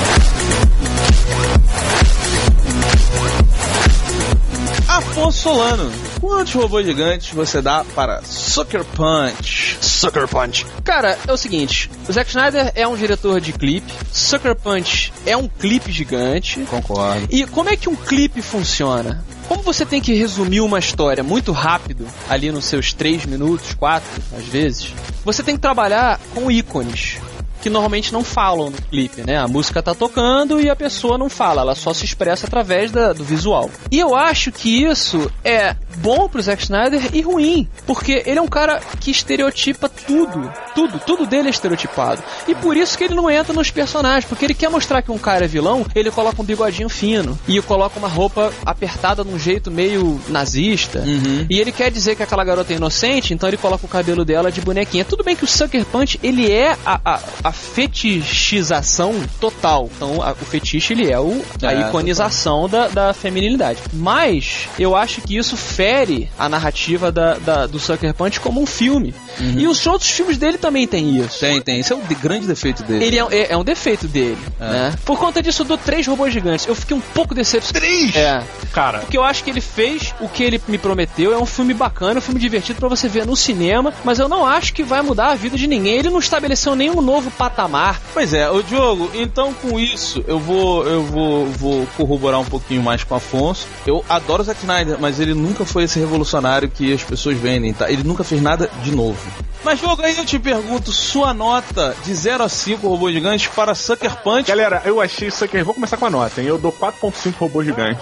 [5.23, 9.79] Afonso Solano, quantos robôs gigantes você dá para Sucker Punch?
[9.81, 10.67] Sucker Punch.
[10.83, 15.37] Cara, é o seguinte: o Zack Snyder é um diretor de clipe, Sucker Punch é
[15.37, 16.59] um clipe gigante.
[16.63, 17.29] Concordo.
[17.31, 19.25] E como é que um clipe funciona?
[19.47, 24.05] Como você tem que resumir uma história muito rápido, ali nos seus 3 minutos, 4
[24.37, 24.93] às vezes,
[25.25, 27.21] você tem que trabalhar com ícones.
[27.63, 29.39] Que normalmente não falam no clipe, né?
[29.39, 33.13] A música tá tocando e a pessoa não fala, ela só se expressa através da-
[33.13, 33.71] do visual.
[33.91, 38.43] E eu acho que isso é bom pro Zack Snyder e ruim, porque ele é
[38.43, 42.23] um cara que estereotipa tudo, tudo, tudo dele é estereotipado.
[42.49, 45.19] E por isso que ele não entra nos personagens, porque ele quer mostrar que um
[45.19, 49.71] cara é vilão, ele coloca um bigodinho fino e coloca uma roupa apertada num jeito
[49.71, 51.01] meio nazista.
[51.01, 51.47] Uhum.
[51.49, 54.51] E ele quer dizer que aquela garota é inocente, então ele coloca o cabelo dela
[54.51, 55.05] de bonequinha.
[55.05, 59.89] Tudo bem que o Sucker Punch, ele é a, a, a fetichização total.
[59.97, 63.79] Então, a- o fetiche, ele é o, a É, iconização da, da feminilidade.
[63.93, 68.67] Mas, eu acho que isso fere a narrativa da, da- do Sucker Punch como um
[68.67, 69.15] filme.
[69.57, 71.41] E os outros filmes dele também tem isso.
[71.41, 71.81] Tem, tem.
[71.81, 73.05] Esse é o de- grande defeito dele.
[73.05, 74.65] Ele é, é- é um defeito dele, É.
[74.69, 74.95] né?
[75.05, 76.67] Por conta disso, eu dou três robôs gigantes.
[76.67, 77.85] Eu fiquei um pouco decepcionado.
[77.87, 78.15] Três?
[78.17, 78.43] É.
[78.73, 81.33] Cara, Porque eu acho que ele fez o que ele me prometeu.
[81.33, 83.93] É um filme bacana, um filme divertido pra você ver no cinema.
[84.05, 85.97] Mas eu não acho que vai mudar a vida de ninguém.
[85.99, 88.01] Ele não estabeleceu nenhum novo patamar.
[88.13, 92.81] Pois é, o Diogo, então com isso eu vou eu vou, vou corroborar um pouquinho
[92.81, 93.67] mais com o Afonso.
[93.85, 97.73] Eu adoro o Zack Snyder, mas ele nunca foi esse revolucionário que as pessoas vendem,
[97.73, 97.91] tá?
[97.91, 99.19] Ele nunca fez nada de novo.
[99.65, 103.75] Mas jogo aí eu te pergunto, sua nota de 0 a 5 robô gigante para
[103.75, 104.49] Sucker Punch.
[104.49, 105.65] Galera, eu achei Sucker.
[105.65, 106.49] Vou começar com a nota, hein?
[106.49, 108.01] Eu dou 4.5 robô gigante.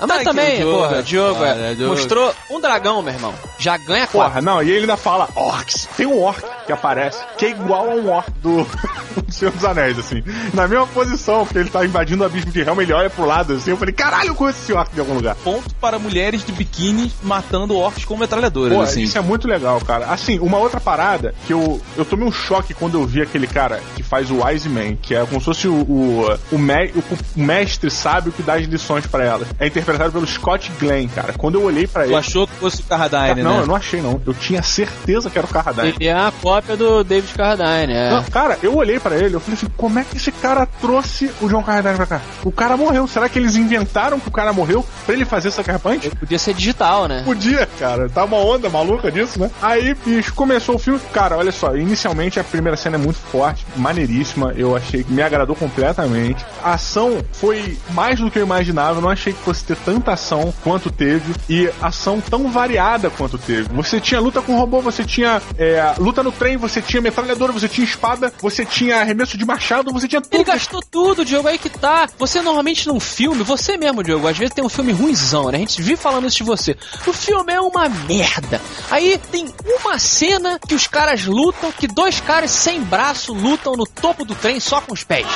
[0.00, 1.94] Ah, Mas também, Diogo, porra, Diogo, é, olha, Diogo.
[1.94, 3.34] mostrou um dragão, meu irmão.
[3.58, 4.42] Já ganha Porra, quatro.
[4.44, 5.86] não, e ele ainda fala orcs.
[5.96, 9.64] Tem um orc que aparece, que é igual a um orc do, do Senhor dos
[9.64, 10.22] Anéis, assim.
[10.54, 13.52] Na mesma posição, porque ele tá invadindo o abismo de Helm, ele olha pro lado
[13.52, 13.70] assim.
[13.70, 15.34] Eu falei, caralho, eu conheço esse orc de algum lugar.
[15.36, 19.02] Ponto para mulheres de biquíni matando orcs com metralhadoras, Pô, assim.
[19.02, 20.06] isso é muito legal, cara.
[20.06, 23.80] Assim, uma outra parada que eu, eu tomei um choque quando eu vi aquele cara
[23.96, 27.40] que faz o Wise Man, que é como se fosse o, o, o, me- o-
[27.40, 29.44] mestre sábio que dá as lições pra ela.
[29.58, 31.32] É interpretado pelo Scott Glenn, cara.
[31.36, 32.12] Quando eu olhei pra ele.
[32.12, 33.60] Tu achou que fosse o Carradine, não, né?
[33.62, 34.20] eu não achei, não.
[34.24, 35.94] Eu tinha certeza que era o Carradine.
[35.98, 38.10] Ele é a cópia do David Carradine, é.
[38.10, 41.30] Não, cara, eu olhei pra ele, eu falei assim, como é que esse cara trouxe
[41.40, 42.20] o John Carradine pra cá?
[42.44, 43.08] O cara morreu.
[43.08, 46.10] Será que eles inventaram que o cara morreu pra ele fazer Sucker Punch?
[46.10, 47.22] Podia ser digital, né?
[47.24, 48.08] Podia, cara.
[48.08, 49.50] Tá uma onda maluca disso, né?
[49.60, 51.00] Aí, bicho, começou o filme.
[51.12, 51.74] Cara, olha só.
[51.76, 54.52] Inicialmente a primeira cena é muito forte, maneiríssima.
[54.56, 56.44] Eu achei que me agradou completamente.
[56.62, 58.98] A ação foi mais do que eu imaginava.
[58.98, 61.34] Eu não achei que fosse ter tanta ação quanto teve.
[61.48, 63.68] E ação tão variada quanto teve.
[63.74, 67.68] Você tinha luta com robô, você tinha é, luta no trem, você tinha metralhadora, você
[67.68, 70.34] tinha espada, você tinha arremesso de machado, você tinha tudo.
[70.34, 72.08] Ele gastou tudo, Diogo, aí que tá.
[72.18, 75.58] Você normalmente num filme, você mesmo, Diogo, às vezes tem um filme ruimzão, né?
[75.58, 76.76] A gente vive falando isso de você.
[77.06, 78.60] O filme é uma merda.
[78.90, 79.46] Aí tem
[79.80, 84.34] uma cena que os caras lutam, que dois caras sem braço lutam no topo do
[84.34, 85.26] trem só com os pés.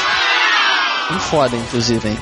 [1.10, 2.18] Bem foda, inclusive, hein?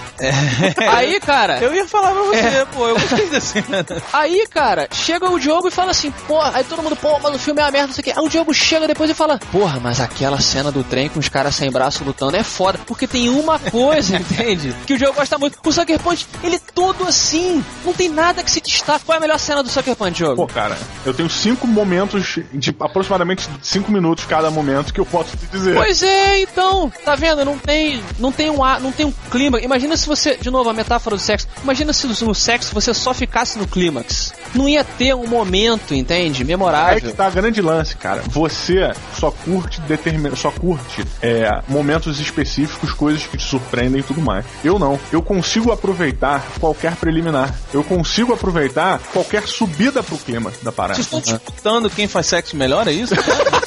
[0.90, 1.59] Aí, cara.
[1.59, 3.85] Eu ia falar pra você, pô, eu gostei cena.
[4.12, 7.38] Aí, cara, chega o Diogo e fala assim, porra, aí todo mundo, pô, mas o
[7.38, 8.12] filme é uma merda, não sei o quê.
[8.16, 11.29] Aí o Diogo chega depois e fala, porra, mas aquela cena do trem com os
[11.29, 14.74] caras sem braço lutando é foda, porque tem uma coisa, entende?
[14.87, 15.59] Que o Diogo gosta muito.
[15.64, 19.05] O Sucker Punch, ele é todo assim, não tem nada que se destaque.
[19.05, 20.37] Qual é a melhor cena do Sucker Punch, Diogo?
[20.37, 25.37] Pô, cara, eu tenho cinco momentos de aproximadamente cinco minutos cada momento que eu posso
[25.37, 25.74] te dizer.
[25.74, 27.44] Pois é, então, tá vendo?
[27.44, 29.61] Não tem, não tem um ar, não tem um clima.
[29.61, 31.47] Imagina se você, de novo, a metáfora do sexo.
[31.62, 34.33] Imagina se no sexo você só ficasse no clímax.
[34.55, 36.45] Não ia ter um momento, entende?
[36.45, 37.01] Memorável.
[37.01, 38.23] que tá grande lance, cara.
[38.29, 40.35] Você só curte determin...
[40.35, 44.45] só curte é, momentos específicos, coisas que te surpreendem e tudo mais.
[44.64, 44.99] Eu não.
[45.12, 47.55] Eu consigo aproveitar qualquer preliminar.
[47.73, 50.95] Eu consigo aproveitar qualquer subida pro clima da parada.
[50.95, 53.14] Vocês estão disputando quem faz sexo melhor, é isso?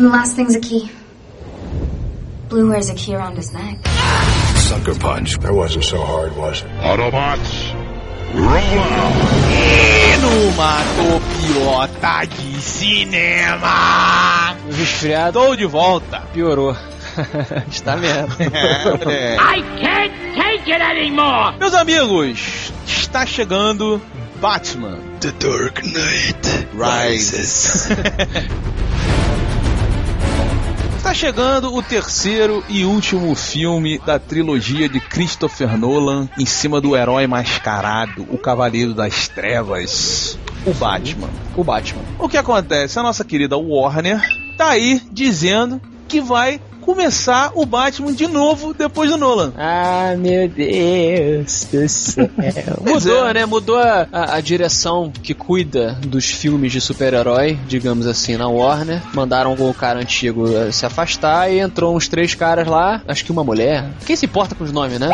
[0.00, 0.90] And the last thing's a key.
[2.48, 3.86] Blue wears a key around his neck.
[4.56, 5.36] Sucker punch.
[5.40, 6.68] That wasn't so hard, was it?
[6.80, 7.74] Autobots,
[8.32, 9.12] roll out!
[10.22, 10.80] Numa
[11.36, 14.56] pilota de cinema!
[14.70, 16.22] Resfriado de volta!
[16.32, 16.74] piorou.
[17.68, 18.36] Está mesmo.
[19.06, 21.58] É, I can't take it anymore!
[21.58, 24.00] Meus amigos, está chegando
[24.40, 27.86] Batman The Dark Knight Rises.
[31.10, 36.96] Está chegando o terceiro e último filme da trilogia de Christopher Nolan em cima do
[36.96, 41.28] herói mascarado, o Cavaleiro das Trevas, o Batman.
[41.56, 42.04] o Batman.
[42.16, 42.96] O que acontece?
[42.96, 44.22] A nossa querida Warner
[44.56, 46.60] tá aí dizendo que vai
[46.94, 49.52] começar o Batman de novo depois do Nolan.
[49.56, 52.28] Ah, meu Deus do céu.
[52.84, 53.34] Mudou, é.
[53.34, 53.46] né?
[53.46, 59.00] Mudou a, a- a direção que cuida dos filmes de super-herói, digamos assim, na Warner.
[59.14, 63.44] Mandaram o cara antigo se afastar e entrou uns três caras lá, acho que uma
[63.44, 63.88] mulher.
[64.04, 65.10] Quem se importa com os nomes, né?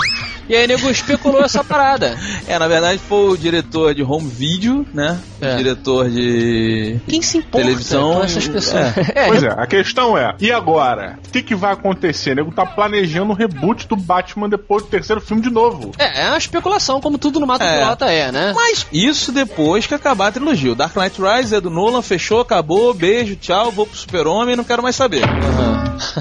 [0.49, 2.17] E aí, nego especulou essa parada.
[2.49, 5.19] É, na verdade foi o diretor de home video, né?
[5.43, 5.53] É.
[5.55, 8.95] O diretor de Quem se importa Televisão, com essas pessoas?
[9.29, 11.19] Pois é, a questão é, e agora?
[11.27, 12.33] O que, que vai acontecer?
[12.33, 15.93] O nego tá planejando o reboot do Batman depois do terceiro filme de novo.
[15.99, 17.81] É, é uma especulação, como tudo no Mato É.
[17.81, 18.53] Pilota é, né?
[18.55, 20.73] Mas isso depois que acabar a trilogia.
[20.73, 24.65] O Dark Knight Rises é do Nolan, fechou, acabou, beijo, tchau, vou pro Super-Homem, não
[24.65, 25.23] quero mais saber.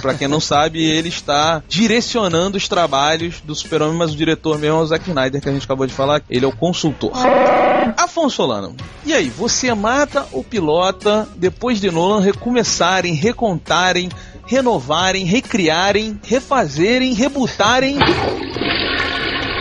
[0.02, 4.78] pra quem não sabe, ele está direcionando os trabalhos do Super-Homem, mas o diretor mesmo
[4.78, 7.12] é o Zack Snyder, que a gente acabou de falar, ele é o consultor.
[7.98, 14.10] Afonso Solano, e aí, você mata o pilota depois de Nolan recomeçarem, recontarem,
[14.46, 17.98] renovarem, recriarem, refazerem, rebutarem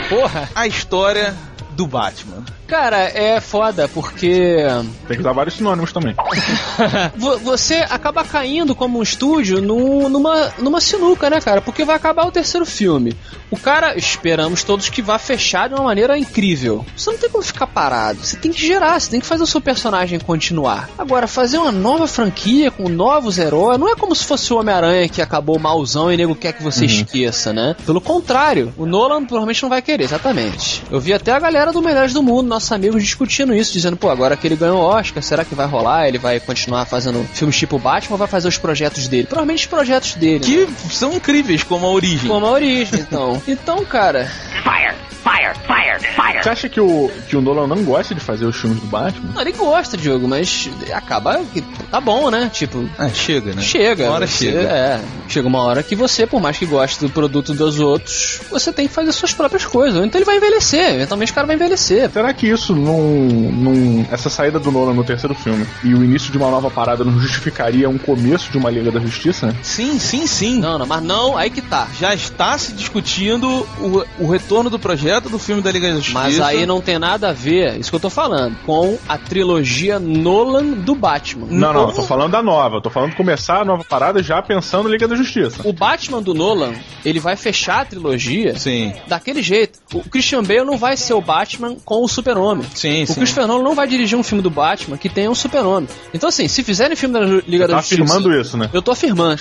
[0.09, 0.49] Porra.
[0.55, 1.35] a história
[1.71, 2.45] do Batman.
[2.67, 4.59] Cara, é foda, porque
[5.07, 6.15] Tem que usar vários sinônimos também.
[7.17, 11.61] vo- você acaba caindo como um estúdio num- numa, numa sinuca, né, cara?
[11.61, 13.15] Porque vai acabar o terceiro filme.
[13.51, 16.85] O cara, esperamos todos que vá fechar de uma maneira incrível.
[16.97, 18.19] Você não tem como ficar parado.
[18.25, 20.89] Você tem que gerar, você tem que fazer o seu personagem continuar.
[20.99, 25.09] Agora, fazer uma nova franquia com novos heróis, não é como se fosse o Homem-Aranha
[25.09, 27.77] que acabou malzão e nego quer que você esqueça, né?
[27.87, 30.83] Pelo contrário, o Nolan provavelmente não vai querer, exatamente.
[30.91, 34.09] Eu vi até a galera do Melhores do Mundo, nossos amigos, discutindo isso, dizendo, pô,
[34.11, 36.07] agora que ele ganhou o Oscar, será que vai rolar?
[36.09, 39.27] Ele vai continuar fazendo filmes tipo Batman ou vai fazer os projetos dele?
[39.27, 40.39] Provavelmente os projetos dele.
[40.39, 40.67] né?
[40.67, 42.29] Que são incríveis como a origem.
[42.29, 43.43] Como a origem, então.
[43.47, 44.31] Então, cara,
[44.63, 44.95] Fire!
[45.23, 45.55] Fire!
[45.67, 45.74] Fire!
[45.99, 46.43] Fire!
[46.43, 49.31] Você acha que o, que o Nolan não gosta de fazer os filmes do Batman?
[49.35, 52.51] não, ele gosta, Diogo, mas acaba que tá bom, né?
[52.53, 53.63] Tipo, Ah, chega, né?
[53.63, 54.05] Chega.
[54.05, 54.59] Uma hora você- chega.
[54.61, 55.01] É.
[55.29, 58.87] Chega uma hora que você, por mais que goste do produto dos outros, você tem
[58.87, 60.05] que fazer suas próprias coisas.
[60.05, 60.95] Então ele vai envelhecer.
[60.95, 62.11] Eventualmente o cara vai envelhecer.
[62.11, 64.07] Será que isso não, não.
[64.11, 67.19] Essa saída do Nolan no terceiro filme e o início de uma nova parada não
[67.21, 69.55] justificaria um começo de uma Liga da Justiça?
[69.63, 70.59] Sim, sim, sim.
[70.61, 71.89] Não, não, mas não, aí que tá.
[71.99, 73.49] Já está se discutindo
[73.81, 76.19] o, o retorno do projeto do filme da Liga da Justiça.
[76.19, 79.99] Mas aí não tem nada a ver, isso que eu tô falando, com a trilogia
[79.99, 81.47] Nolan do Batman.
[81.51, 82.77] Não, não, eu tô falando da nova.
[82.77, 85.61] Eu tô falando de começar a nova parada já pensando em Liga da Justiça.
[85.65, 86.73] O Batman do Nolan,
[87.05, 88.93] ele vai fechar a trilogia Sim.
[89.07, 89.79] daquele jeito.
[89.93, 92.67] O Christian Bale não vai ser o Batman com o Super-Homem.
[92.75, 93.15] Sim, O sim.
[93.15, 95.89] Christopher Nolan não vai dirigir um filme do Batman que tenha um Super-Homem.
[96.13, 98.03] Então, assim, se fizerem filme da Liga da Tá Justiça.
[98.03, 98.71] afirmando isso, né?
[98.73, 99.39] Eu tô afirmando.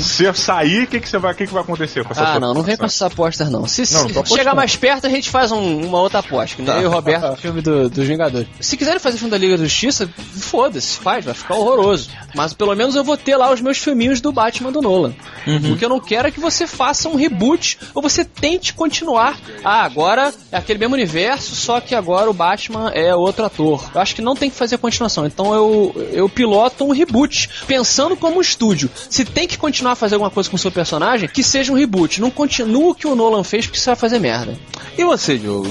[0.00, 2.40] Se eu sair, o que, que, você vai, que, que vai acontecer com essa Ah,
[2.40, 3.66] não, não vem com essas apostas, não.
[3.66, 6.56] Se, Não, se não chegar mais perto, a gente faz um- uma outra aposta.
[6.56, 6.78] Que nem Tá.
[6.78, 8.48] eu e o Roberto, filme do, dos Vingadores.
[8.60, 10.08] Se quiserem fazer filme da Liga da Justiça,
[10.40, 12.10] foda-se, faz, vai ficar horroroso.
[12.34, 15.14] Mas pelo menos eu vou ter lá os meus filminhos do Batman do Nolan.
[15.46, 15.72] Uhum.
[15.72, 19.38] O que eu não quero é que você faça um reboot ou você tente continuar.
[19.64, 23.88] Ah, agora é aquele mesmo universo, só que agora o Batman é outro ator.
[23.94, 25.26] Eu acho que não tem que fazer continuação.
[25.26, 28.90] Então eu, eu piloto um reboot, pensando como um estúdio.
[29.08, 31.76] Se tem que continuar a fazer alguma coisa com o seu personagem, que seja um
[31.76, 32.20] reboot.
[32.20, 34.56] Não continua o que o Nolan fez, porque você vai fazer merda.
[34.96, 35.70] E você, Diogo?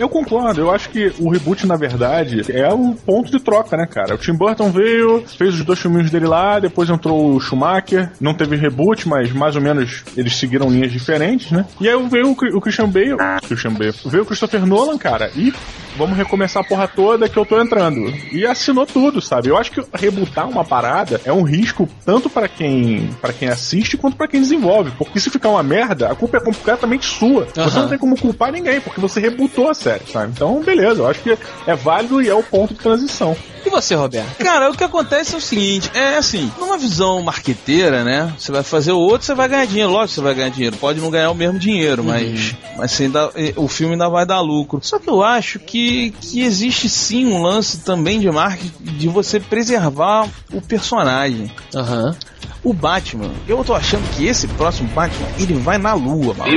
[0.00, 3.86] Eu concordo, eu acho que o reboot, na verdade, é o ponto de troca, né,
[3.86, 4.14] cara?
[4.14, 8.32] O Tim Burton veio, fez os dois filminhos dele lá, depois entrou o Schumacher, não
[8.32, 11.66] teve reboot, mas mais ou menos eles seguiram linhas diferentes, né?
[11.78, 15.52] E aí veio o, Christian Bale, Christian Bale, veio o Christopher Nolan, cara, e
[15.98, 18.00] vamos recomeçar a porra toda que eu tô entrando.
[18.32, 19.48] E assinou tudo, sabe?
[19.48, 23.98] Eu acho que rebootar uma parada é um risco tanto pra quem para quem assiste
[23.98, 27.46] quanto pra quem desenvolve, porque se ficar uma merda, a culpa é completamente sua.
[27.46, 27.82] Você Aham.
[27.82, 30.32] não tem como culpar ninguém, porque você rebootou a série, sabe?
[30.34, 33.36] Então, beleza, eu acho que é válido e é o ponto de transição.
[33.64, 34.36] E você, Roberto?
[34.42, 38.32] Cara, o que acontece é o seguinte, é assim, numa visão marqueteira, né?
[38.38, 40.76] Você vai fazer o outro, você vai ganhar dinheiro, lógico que você vai ganhar dinheiro.
[40.76, 44.24] Pode não ganhar o mesmo dinheiro, mas, mas você ainda, eh, o filme ainda vai
[44.24, 44.80] dar lucro.
[44.82, 49.38] Só que eu acho que, que existe sim um lance também de marketing de você
[49.38, 51.52] preservar o personagem.
[51.74, 52.16] Aham.
[52.62, 56.50] O Batman, eu tô achando que esse próximo Batman, ele vai na lua, mano.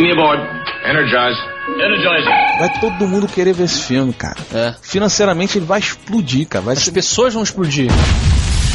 [0.85, 1.52] Energize.
[2.59, 4.37] Vai todo mundo querer ver esse filme, cara.
[4.53, 4.75] É.
[4.81, 6.65] Financeiramente ele vai explodir, cara.
[6.65, 7.89] Vai As ser pessoas vão explodir.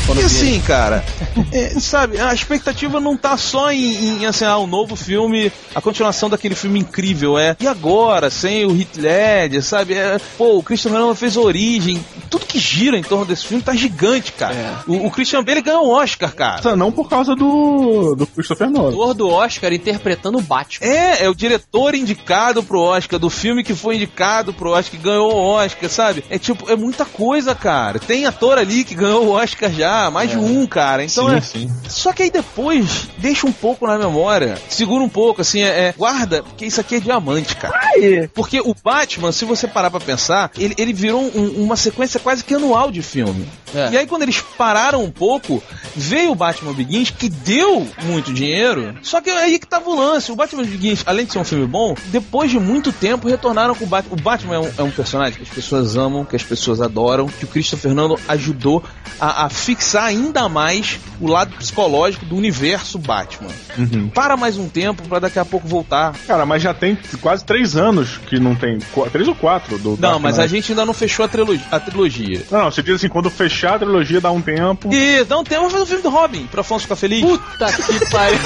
[0.09, 1.05] Quando E assim, cara,
[1.53, 5.83] é, sabe, a expectativa não tá só em, em, assim, ah, o novo filme, a
[5.83, 7.55] continuação daquele filme incrível, é.
[7.61, 9.93] E agora, sem o Heath Ledger, sabe?
[9.93, 13.75] É, pô, o Christian Bale fez Origem, tudo que gira em torno desse filme tá
[13.75, 14.55] gigante, cara.
[14.55, 14.77] É.
[14.87, 16.75] O, o Christian Bale ganhou o Oscar, cara.
[16.75, 18.89] Não por causa do, do Christopher Nolan.
[18.89, 20.87] Ator do Oscar interpretando o Batman.
[20.87, 25.05] É, é o diretor indicado pro Oscar, do filme que foi indicado pro Oscar, que
[25.05, 26.25] ganhou o Oscar, sabe?
[26.31, 27.99] É tipo, é muita coisa, cara.
[27.99, 31.05] Tem ator ali que ganhou o Oscar já, mais de um, cara.
[31.05, 31.41] Então Sim, é.
[31.41, 31.73] sim.
[31.89, 35.95] Só que aí depois, deixa um pouco na memória, segura um pouco, assim, é, é,
[35.97, 37.75] guarda, porque isso aqui é diamante, cara.
[38.35, 42.45] Porque o Batman, se você parar pra pensar, ele, ele virou um- uma sequência quase
[42.45, 43.47] que anual de filme.
[43.75, 43.91] É.
[43.93, 45.63] E aí quando eles pararam um pouco,
[45.95, 49.97] veio o Batman Begins, que deu muito dinheiro, só que é aí que tava o
[49.97, 50.33] lance.
[50.33, 53.85] O Batman Begins, além de ser um filme bom, depois de muito tempo retornaram com
[53.85, 54.15] o Batman.
[54.15, 57.27] O Batman é um, é um personagem que as pessoas amam, que as pessoas adoram,
[57.27, 58.83] que o Christopher Nolan ajudou
[59.21, 63.51] a, a fixar ainda mais o lado psicológico do universo Batman.
[63.77, 64.09] Uhum.
[64.09, 66.15] Para mais um tempo pra daqui a pouco voltar.
[66.27, 68.79] Cara, mas já tem quase três anos que não tem.
[69.13, 71.67] Três ou quatro do Não, Dark mas a gente ainda não fechou a trilogia.
[71.71, 72.43] A trilogia.
[72.51, 74.89] Não, não, você diz assim, quando fechar a trilogia dá um tempo.
[74.93, 77.21] E dá um tempo, vamos fazer o filme do Robin, pra Afonso ficar feliz.
[77.23, 78.39] Puta que pariu.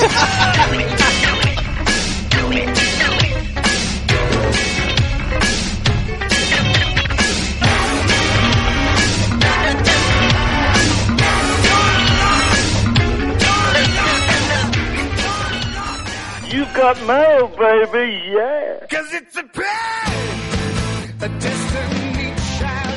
[16.50, 18.86] You got mail, baby, yeah.
[18.90, 21.91] Cause it's a pain, a child.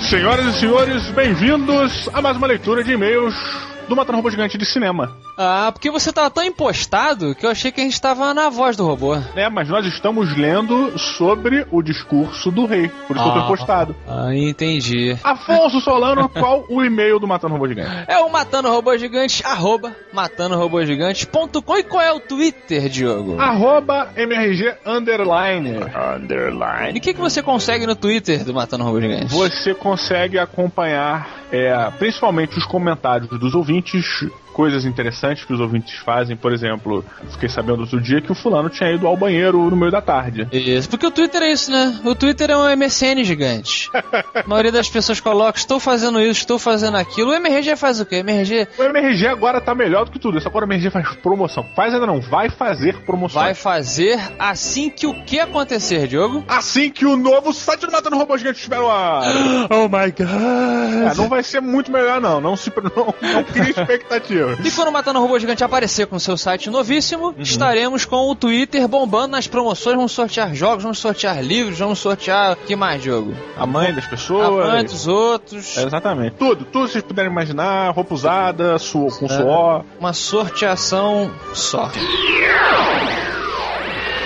[0.10, 3.34] Senhoras e senhores, bem-vindos a mais uma leitura de e-mails
[3.88, 5.16] do Matando Robô Gigante de Cinema.
[5.38, 8.76] Ah, porque você tava tão impostado que eu achei que a gente tava na voz
[8.78, 9.16] do robô.
[9.36, 13.40] É, mas nós estamos lendo sobre o discurso do rei, por isso que eu tô
[13.40, 13.44] Ah.
[13.46, 13.96] impostado.
[14.08, 15.18] Ah, entendi.
[15.24, 17.90] Afonso Solano, qual o e-mail do Matando Robô Gigante?
[18.08, 21.78] É o Matando Robô Gigante, arroba matandorobogigante.com.
[21.78, 23.40] E qual é o Twitter, Diogo?
[23.40, 25.80] Arroba MRG Underline.
[26.94, 29.34] E o que, que você consegue no Twitter do Matando Robô Gigante?
[29.34, 36.00] Você consegue acompanhar é, principalmente os comentários dos ouvintes, 历史 coisas interessantes que os ouvintes
[36.00, 36.38] fazem.
[36.38, 39.92] Por exemplo, fiquei sabendo outro dia que o fulano tinha ido ao banheiro no meio
[39.92, 40.48] da tarde.
[40.50, 42.00] Isso, porque o Twitter é isso, né?
[42.06, 43.92] O Twitter é um MSN gigante.
[44.34, 47.32] A maioria das pessoas coloca, estou fazendo isso, estou fazendo aquilo.
[47.32, 48.18] O MRG faz o quê?
[48.18, 50.38] MRG O MRG agora tá melhor do que tudo.
[50.38, 51.66] Essa agora o MRG faz promoção.
[51.76, 53.42] Faz ainda não, vai fazer promoção.
[53.42, 56.46] vai fazer assim que o que acontecer, Diogo?
[56.48, 59.26] Assim que o novo site do Matando Robô Gigante estiver no ar.
[59.70, 61.12] Oh my god!
[61.12, 62.40] É, não vai ser muito melhor não.
[62.40, 64.45] Não se não, não crie expectativa.
[64.64, 68.88] E quando o Matando Robô Gigante aparecer com seu site novíssimo, estaremos com o Twitter
[68.88, 69.96] bombando nas promoções.
[69.96, 72.56] Vamos sortear jogos, vamos sortear livros, vamos sortear.
[72.56, 73.34] Que mais, Diogo?
[73.58, 74.68] A mãe das A pessoas.
[74.72, 75.78] mãe dos outros.
[75.78, 76.36] É, exatamente.
[76.38, 79.84] Tudo, tudo que vocês puderem imaginar, roupa usada, suor, com suor.
[80.00, 81.90] Uma sorteação só.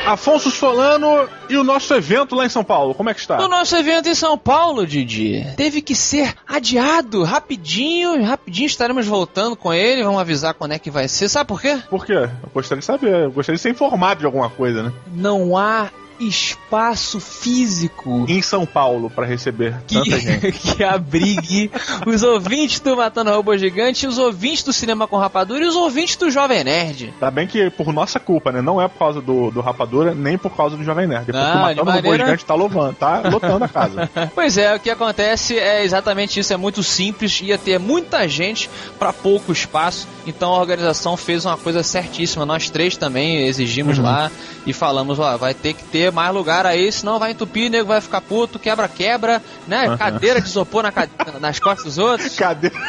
[0.10, 3.39] Afonso Solano e o nosso evento lá em São Paulo, como é que está?
[3.45, 8.24] O nosso evento em São Paulo, Didi, teve que ser adiado rapidinho.
[8.24, 10.03] Rapidinho estaremos voltando com ele.
[10.03, 11.30] Vamos avisar quando é que vai ser.
[11.30, 11.80] Sabe por quê?
[11.91, 12.14] Por quê?
[12.14, 14.91] Eu gostaria de saber, eu gostaria de ser informado de alguma coisa, né?
[15.14, 15.89] Não há
[16.20, 20.51] espaço físico Em São Paulo, pra receber tanta gente.
[20.51, 21.72] que, abrigue
[22.05, 26.15] os ouvintes do Matando Robô Gigante, os ouvintes do Cinema com Rapadura e os ouvintes
[26.15, 27.13] do Jovem Nerd.
[27.20, 28.61] Tá bem que por nossa culpa, né?
[28.61, 31.30] Não é por causa do, do Rapadura, nem por causa do Jovem Nerd.
[31.30, 34.09] É porque Ah, o Matando Robô maneira- Gigante tá louvando, tá lotando a casa.
[34.36, 38.70] Pois é, o que acontece é exatamente isso, é muito simples, ia ter muita gente
[38.97, 42.45] para pouco espaço, então a organização fez uma coisa certíssima.
[42.45, 44.32] Nós três também exigimos lá
[44.65, 48.01] e falamos, ó, vai ter que ter mais lugar aí, senão vai entupir, nego vai
[48.01, 49.95] ficar puto, quebra-quebra, né?
[49.97, 52.36] Cadeira de isopor na cade- nas costas dos outros.
[52.36, 52.72] Cadê?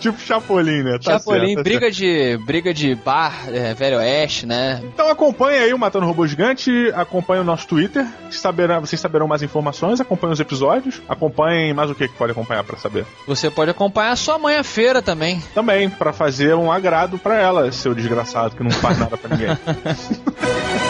[0.00, 0.98] tipo Chapolin, né?
[1.02, 4.80] Tá Chapolin, certo, tá briga de briga de bar, é, Velho Oeste, né?
[4.84, 9.42] Então acompanhe aí o Matando Robô Gigante, acompanhe o nosso Twitter, saberá, vocês saberão mais
[9.42, 13.06] informações, acompanhem os episódios, acompanhem mais o que que pode acompanhar pra saber.
[13.26, 15.42] Você pode acompanhar a sua mãe à feira também.
[15.54, 19.56] Também, pra fazer um agrado pra ela, seu desgraçado que não faz nada pra ninguém.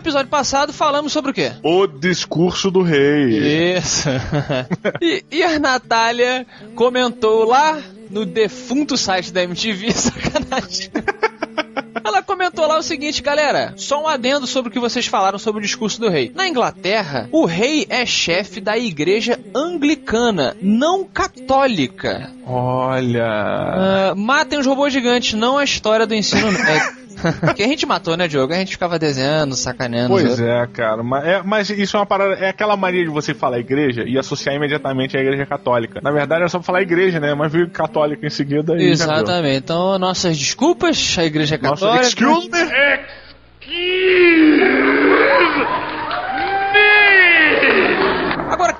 [0.00, 1.52] episódio passado falamos sobre o quê?
[1.62, 3.76] o discurso do rei.
[3.76, 4.08] Isso.
[5.00, 7.78] e, e a Natália comentou lá
[8.10, 10.90] no defunto site da MTV, sacanagem.
[12.02, 15.60] Ela comentou lá o seguinte, galera, só um adendo sobre o que vocês falaram sobre
[15.60, 16.32] o discurso do rei.
[16.34, 22.32] Na Inglaterra, o rei é chefe da igreja anglicana, não católica.
[22.46, 23.26] Olha.
[23.26, 27.00] Ah, matem os robôs gigantes, não a história do ensino médio.
[27.54, 28.52] que a gente matou, né, Diogo?
[28.52, 30.08] A gente ficava desenhando, sacaneando.
[30.08, 31.02] Pois é, cara.
[31.02, 32.34] Mas, é, mas isso é uma parada.
[32.34, 36.00] É aquela mania de você falar igreja e associar imediatamente à igreja católica.
[36.02, 37.34] Na verdade, é só falar igreja, né?
[37.34, 38.90] Mas veio católica em seguida e.
[38.90, 39.58] Exatamente.
[39.58, 42.06] Então, nossas desculpas à Igreja Nossa, Católica.
[42.06, 42.58] excuse me?
[45.40, 45.89] Agora,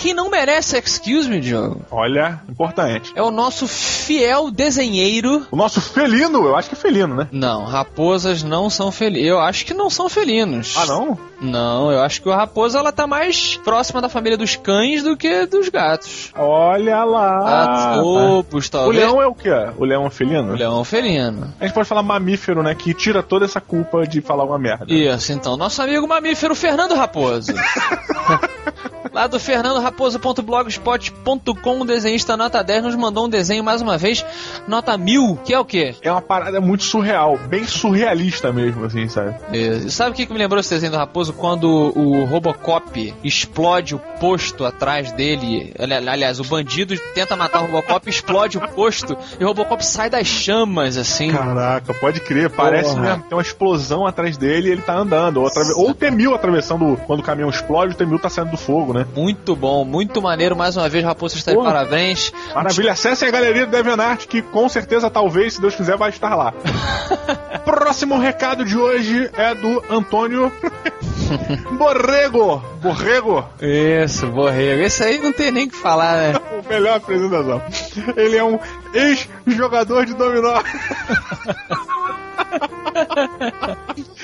[0.00, 3.12] quem não merece excuse me, Diogo, Olha, importante.
[3.14, 5.46] é o nosso fiel desenheiro.
[5.50, 7.28] O nosso felino, eu acho que é felino, né?
[7.30, 9.28] Não, raposas não são felinos.
[9.28, 10.74] Eu acho que não são felinos.
[10.76, 11.18] Ah, não?
[11.38, 15.16] Não, eu acho que a raposa ela tá mais próxima da família dos cães do
[15.18, 16.32] que dos gatos.
[16.34, 17.38] Olha lá.
[17.44, 18.96] Gatos, lobos, o talvez.
[19.04, 19.50] leão é o quê?
[19.76, 20.52] O leão é felino?
[20.52, 21.52] O leão é um felino.
[21.60, 22.74] A gente pode falar mamífero, né?
[22.74, 24.86] Que tira toda essa culpa de falar uma merda.
[24.88, 27.52] Isso, então, nosso amigo mamífero Fernando Raposo.
[29.12, 34.24] Lá do fernandoraposo.blogspot.com, o desenhista nota 10 nos mandou um desenho mais uma vez,
[34.68, 35.96] nota 1000, que é o quê?
[36.00, 39.34] É uma parada muito surreal, bem surrealista mesmo, assim, sabe?
[39.52, 41.32] É, Sabe o que, que me lembrou esse desenho do Raposo?
[41.32, 45.72] Quando o Robocop explode o posto atrás dele.
[45.78, 50.08] Ali- Aliás, o bandido tenta matar o Robocop, explode o posto e o Robocop sai
[50.08, 51.30] das chamas, assim.
[51.32, 53.02] Caraca, pode crer, parece Porra.
[53.02, 55.38] mesmo tem uma explosão atrás dele e ele tá andando.
[55.38, 58.56] Ou, atrave- ou o Temil atravessando, quando o caminhão explode, o Temil tá saindo do
[58.56, 58.99] fogo, né?
[59.14, 60.56] Muito bom, muito maneiro.
[60.56, 62.32] Mais uma vez, Raposo está de parabéns.
[62.54, 66.34] Maravilha, acessem a galeria do DeviantArt que com certeza, talvez, se Deus quiser, vai estar
[66.34, 66.52] lá.
[67.64, 70.52] Próximo recado de hoje é do Antônio
[71.78, 72.62] Borrego.
[72.82, 74.82] Borrego, Isso, borrego.
[74.82, 76.32] Esse aí não tem nem o que falar, né?
[76.58, 77.62] o melhor apresentação.
[78.16, 78.58] Ele é um
[78.92, 80.60] ex-jogador de dominó.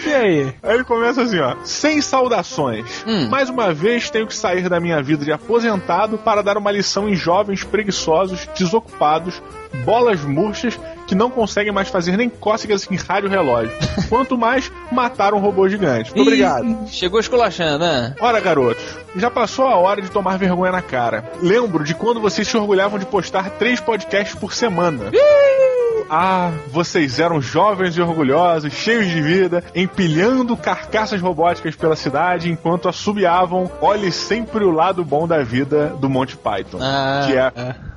[0.06, 0.54] E aí?
[0.62, 1.56] Aí ele começa assim, ó.
[1.64, 3.04] Sem saudações.
[3.06, 3.28] Hum.
[3.28, 7.08] Mais uma vez tenho que sair da minha vida de aposentado para dar uma lição
[7.08, 9.42] em jovens preguiçosos, desocupados,
[9.84, 13.72] bolas murchas que não conseguem mais fazer nem cócegas em rádio relógio.
[14.08, 16.14] Quanto mais matar um robô gigante.
[16.14, 16.88] Muito obrigado.
[16.88, 18.14] Chegou esculachando, né?
[18.20, 18.84] Ora, garotos,
[19.16, 21.30] já passou a hora de tomar vergonha na cara.
[21.40, 25.10] Lembro de quando vocês se orgulhavam de postar três podcasts por semana.
[26.08, 32.88] Ah, vocês eram jovens e orgulhosos, cheios de vida, empilhando carcaças robóticas pela cidade enquanto
[32.88, 36.78] assobiavam Olhe sempre o lado bom da vida do Monty Python.
[36.80, 37.95] Ah, que é ah.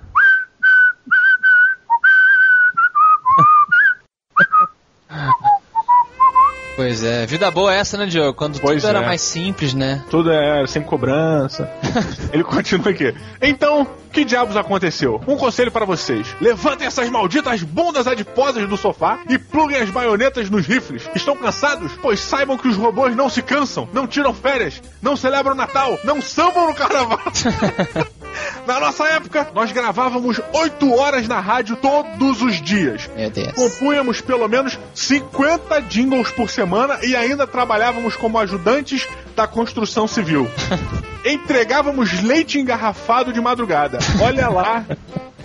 [6.80, 8.34] Pois é, vida boa essa, né, Diogo?
[8.34, 9.06] Quando Pois tudo era é.
[9.06, 10.02] mais simples, né?
[10.10, 11.70] tudo é sem cobrança.
[12.32, 13.14] Ele continua aqui.
[13.42, 15.22] Então, que diabos aconteceu?
[15.28, 20.50] Um conselho para vocês: levantem essas malditas bundas adiposas do sofá e pluguem as baionetas
[20.50, 21.10] nos rifles.
[21.14, 21.92] Estão cansados?
[22.02, 26.00] Pois saibam que os robôs não se cansam, não tiram férias, não celebram o Natal,
[26.06, 27.20] não sambam no carnaval.
[28.68, 33.10] Na nossa época, nós gravávamos 8 horas na rádio todos os dias.
[33.16, 33.54] Meu Deus.
[33.54, 40.48] Compunhamos pelo menos 50 jingles por semana e ainda trabalhávamos como ajudantes da construção civil.
[41.26, 44.00] Entregávamos leite engarrafado de madrugada.
[44.22, 44.86] Olha lá.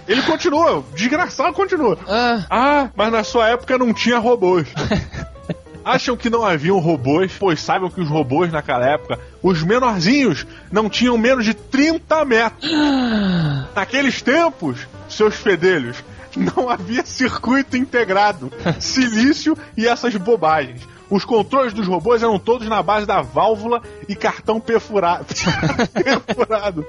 [0.06, 1.98] Ele continua, desgraçado continua.
[2.06, 4.66] Ah, Ah, mas na sua época não tinha robôs.
[5.84, 7.32] Acham que não haviam robôs?
[7.38, 12.70] Pois saibam que os robôs naquela época, os menorzinhos, não tinham menos de 30 metros.
[13.74, 15.96] Naqueles tempos, seus fedelhos,
[16.36, 20.80] não havia circuito integrado, silício e essas bobagens.
[21.10, 25.26] Os controles dos robôs eram todos na base da válvula e cartão perfurado.
[25.92, 26.86] perfurado.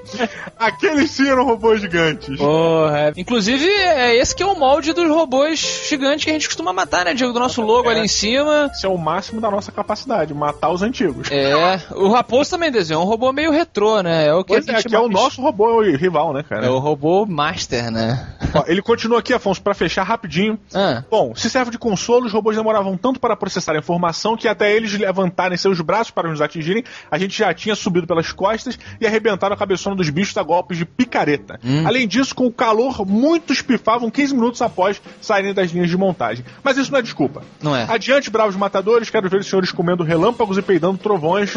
[0.58, 2.38] Aqueles sim eram robôs gigantes.
[2.38, 3.12] porra.
[3.16, 7.04] Inclusive, é esse que é o molde dos robôs gigantes que a gente costuma matar,
[7.04, 7.34] né, Diogo?
[7.34, 8.70] Do nosso logo ali em cima.
[8.72, 11.30] Esse é o máximo da nossa capacidade, matar os antigos.
[11.30, 11.54] É,
[11.94, 14.26] o Raposo também desenhou um robô meio retrô, né?
[14.26, 16.66] É o que Pois a é, gente que é o nosso robô rival, né, cara?
[16.66, 18.26] É o robô master, né?
[18.54, 20.58] Ó, ele continua aqui, Afonso, pra fechar rapidinho.
[20.74, 24.05] Ah, Bom, se serve de consolo, os robôs demoravam tanto para processar a informação
[24.36, 28.32] que até eles levantarem seus braços para nos atingirem, a gente já tinha subido pelas
[28.32, 31.58] costas e arrebentado a cabeçona dos bichos a golpes de picareta.
[31.84, 36.44] Além disso, com o calor, muitos pifavam 15 minutos após saírem das linhas de montagem.
[36.62, 37.42] Mas isso não é desculpa.
[37.62, 37.86] não é.
[37.88, 41.52] Adiante, bravos matadores, quero ver os senhores comendo relâmpagos e peidando trovões,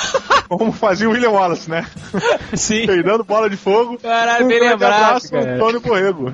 [0.48, 1.86] como fazia o William Wallace, né?
[2.54, 2.86] Sim.
[2.86, 3.98] Peidando bola de fogo.
[3.98, 5.54] Caralho, Um bem lembrado, abraço, cara.
[5.56, 6.32] Antônio Borrego.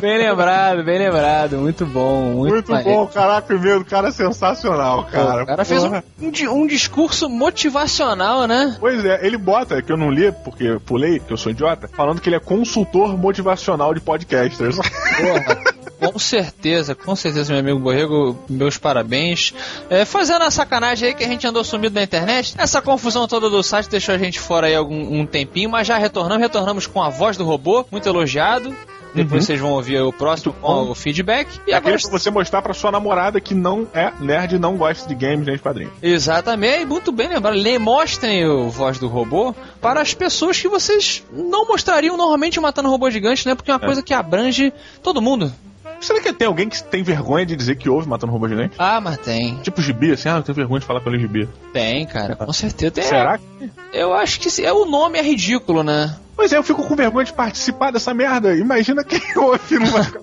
[0.00, 1.56] Bem lembrado, bem lembrado.
[1.58, 5.42] Muito bom, muito, Muito bom, caraca, o e-mail do cara é sensacional, cara.
[5.42, 6.30] O cara fez um, um
[6.60, 8.76] um discurso motivacional, né?
[8.78, 12.20] Pois é, ele bota, que eu não li porque pulei, que eu sou idiota, falando
[12.20, 14.76] que ele é consultor motivacional de podcasters.
[14.76, 15.80] Porra.
[16.00, 19.52] Com certeza, com certeza, meu amigo Borrego, meus parabéns.
[19.90, 23.50] É, fazendo a sacanagem aí que a gente andou sumido na internet, essa confusão toda
[23.50, 27.02] do site deixou a gente fora aí algum um tempinho, mas já retornamos, retornamos com
[27.02, 28.74] a voz do robô, muito elogiado.
[29.14, 31.48] Depois vocês vão ouvir o próximo com o feedback.
[31.66, 34.76] E E agora pra você mostrar pra sua namorada que não é nerd e não
[34.76, 35.92] gosta de games nem de quadrinhos.
[36.02, 37.54] Exatamente, muito bem lembrado.
[37.54, 42.88] Le- Mostrem o voz do robô para as pessoas que vocês não mostrariam normalmente matando
[42.90, 43.54] robô gigante, né?
[43.54, 45.52] Porque é uma coisa que abrange todo mundo.
[46.00, 48.74] Será que tem alguém que tem vergonha de dizer que ouve matando robô gigante?
[48.78, 49.56] Ah, mas tem.
[49.56, 51.46] Tipo gibi, assim, ah, eu tenho vergonha de falar pelo gibi.
[51.72, 52.90] Tem, cara, com certeza.
[52.92, 53.04] Tem.
[53.04, 53.70] Será que.
[53.92, 54.64] Eu acho que.
[54.64, 56.16] É, o nome é ridículo, né?
[56.40, 58.56] Pois é, eu fico com vergonha de participar dessa merda.
[58.56, 60.20] Imagina quem ouve não vai ficar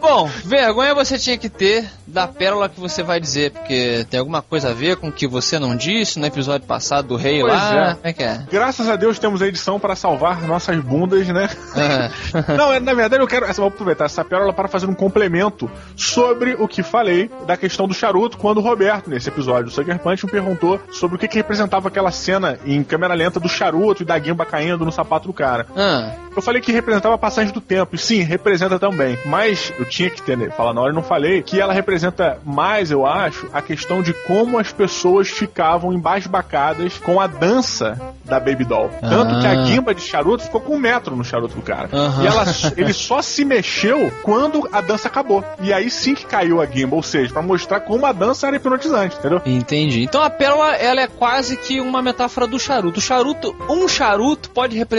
[0.00, 4.40] Bom, vergonha você tinha que ter da pérola que você vai dizer, porque tem alguma
[4.42, 7.52] coisa a ver com o que você não disse no episódio passado do rei Pois
[7.52, 7.74] lá.
[7.74, 7.94] é.
[7.94, 8.42] Como é que é?
[8.50, 11.48] Graças a Deus temos a edição para salvar nossas bundas, né?
[11.74, 12.10] Ah.
[12.56, 15.70] Não, é, na verdade eu quero essa, vou aproveitar essa pérola para fazer um complemento
[15.96, 19.98] sobre o que falei da questão do charuto quando o Roberto, nesse episódio do Sucker
[19.98, 24.02] Punch, me perguntou sobre o que, que representava aquela cena em câmera lenta do charuto
[24.02, 25.66] e da guimba caindo no sapato do cara.
[25.76, 29.18] Ah, Eu falei que representava a passagem do tempo, e sim, representa também.
[29.26, 32.38] Mas eu tinha que ter, né, falar na hora e não falei, que ela representa
[32.44, 38.38] mais, eu acho, a questão de como as pessoas ficavam embasbacadas com a dança da
[38.40, 38.90] Baby Doll.
[39.00, 39.40] Tanto Ah.
[39.40, 41.88] que a guimba de charuto ficou com um metro no charuto do cara.
[41.92, 42.22] Aham.
[42.22, 42.44] E ela,
[42.76, 45.44] ele só se mexeu quando a dança acabou.
[45.60, 48.56] E aí sim que caiu a guimba, ou seja, pra mostrar como a dança era
[48.56, 49.42] hipnotizante, entendeu?
[49.44, 50.02] entendi.
[50.04, 52.98] Então a pérola, ela é quase que uma metáfora do charuto.
[52.98, 54.91] O charuto, um charuto pode representar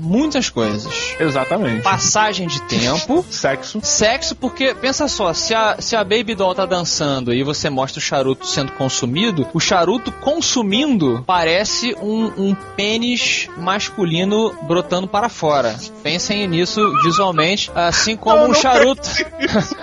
[0.00, 1.14] muitas coisas.
[1.18, 1.82] Exatamente.
[1.82, 4.34] Passagem de tempo, Sexo Sexo.
[4.36, 8.02] Porque, pensa só, se a, se a Baby Doll tá dançando e você mostra o
[8.02, 15.76] charuto sendo consumido, o charuto consumindo parece um, um pênis masculino brotando para fora.
[16.02, 19.08] Pensem nisso visualmente, assim como um charuto.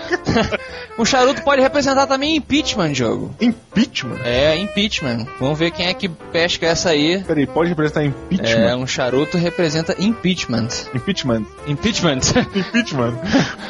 [0.98, 3.34] um charuto pode representar também impeachment, jogo.
[3.40, 4.20] Impeachment?
[4.24, 5.26] É, impeachment.
[5.40, 7.24] Vamos ver quem é que pesca essa aí.
[7.24, 8.76] Peraí, pode representar É, impeachment?
[8.78, 10.68] um charuto representa impeachment.
[10.94, 11.46] Impeachment.
[11.68, 12.22] Impeachment.
[12.56, 13.18] Impeachment.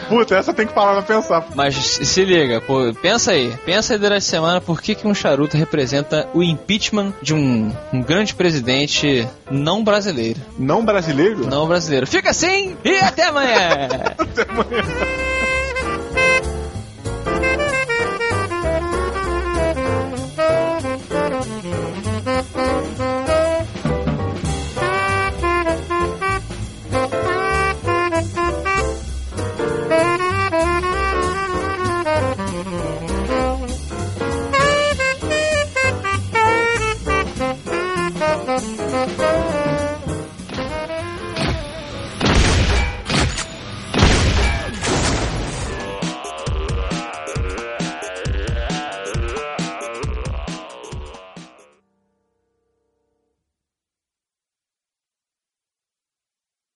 [0.07, 1.47] Puta, essa tem que parar pra pensar.
[1.55, 3.53] Mas se liga, pô, pensa aí.
[3.65, 7.71] Pensa aí durante a semana por que, que um charuto representa o impeachment de um,
[7.93, 10.39] um grande presidente não brasileiro.
[10.57, 11.47] Não brasileiro?
[11.47, 12.07] Não brasileiro.
[12.07, 13.69] Fica assim e até amanhã!
[14.19, 15.38] Até amanhã.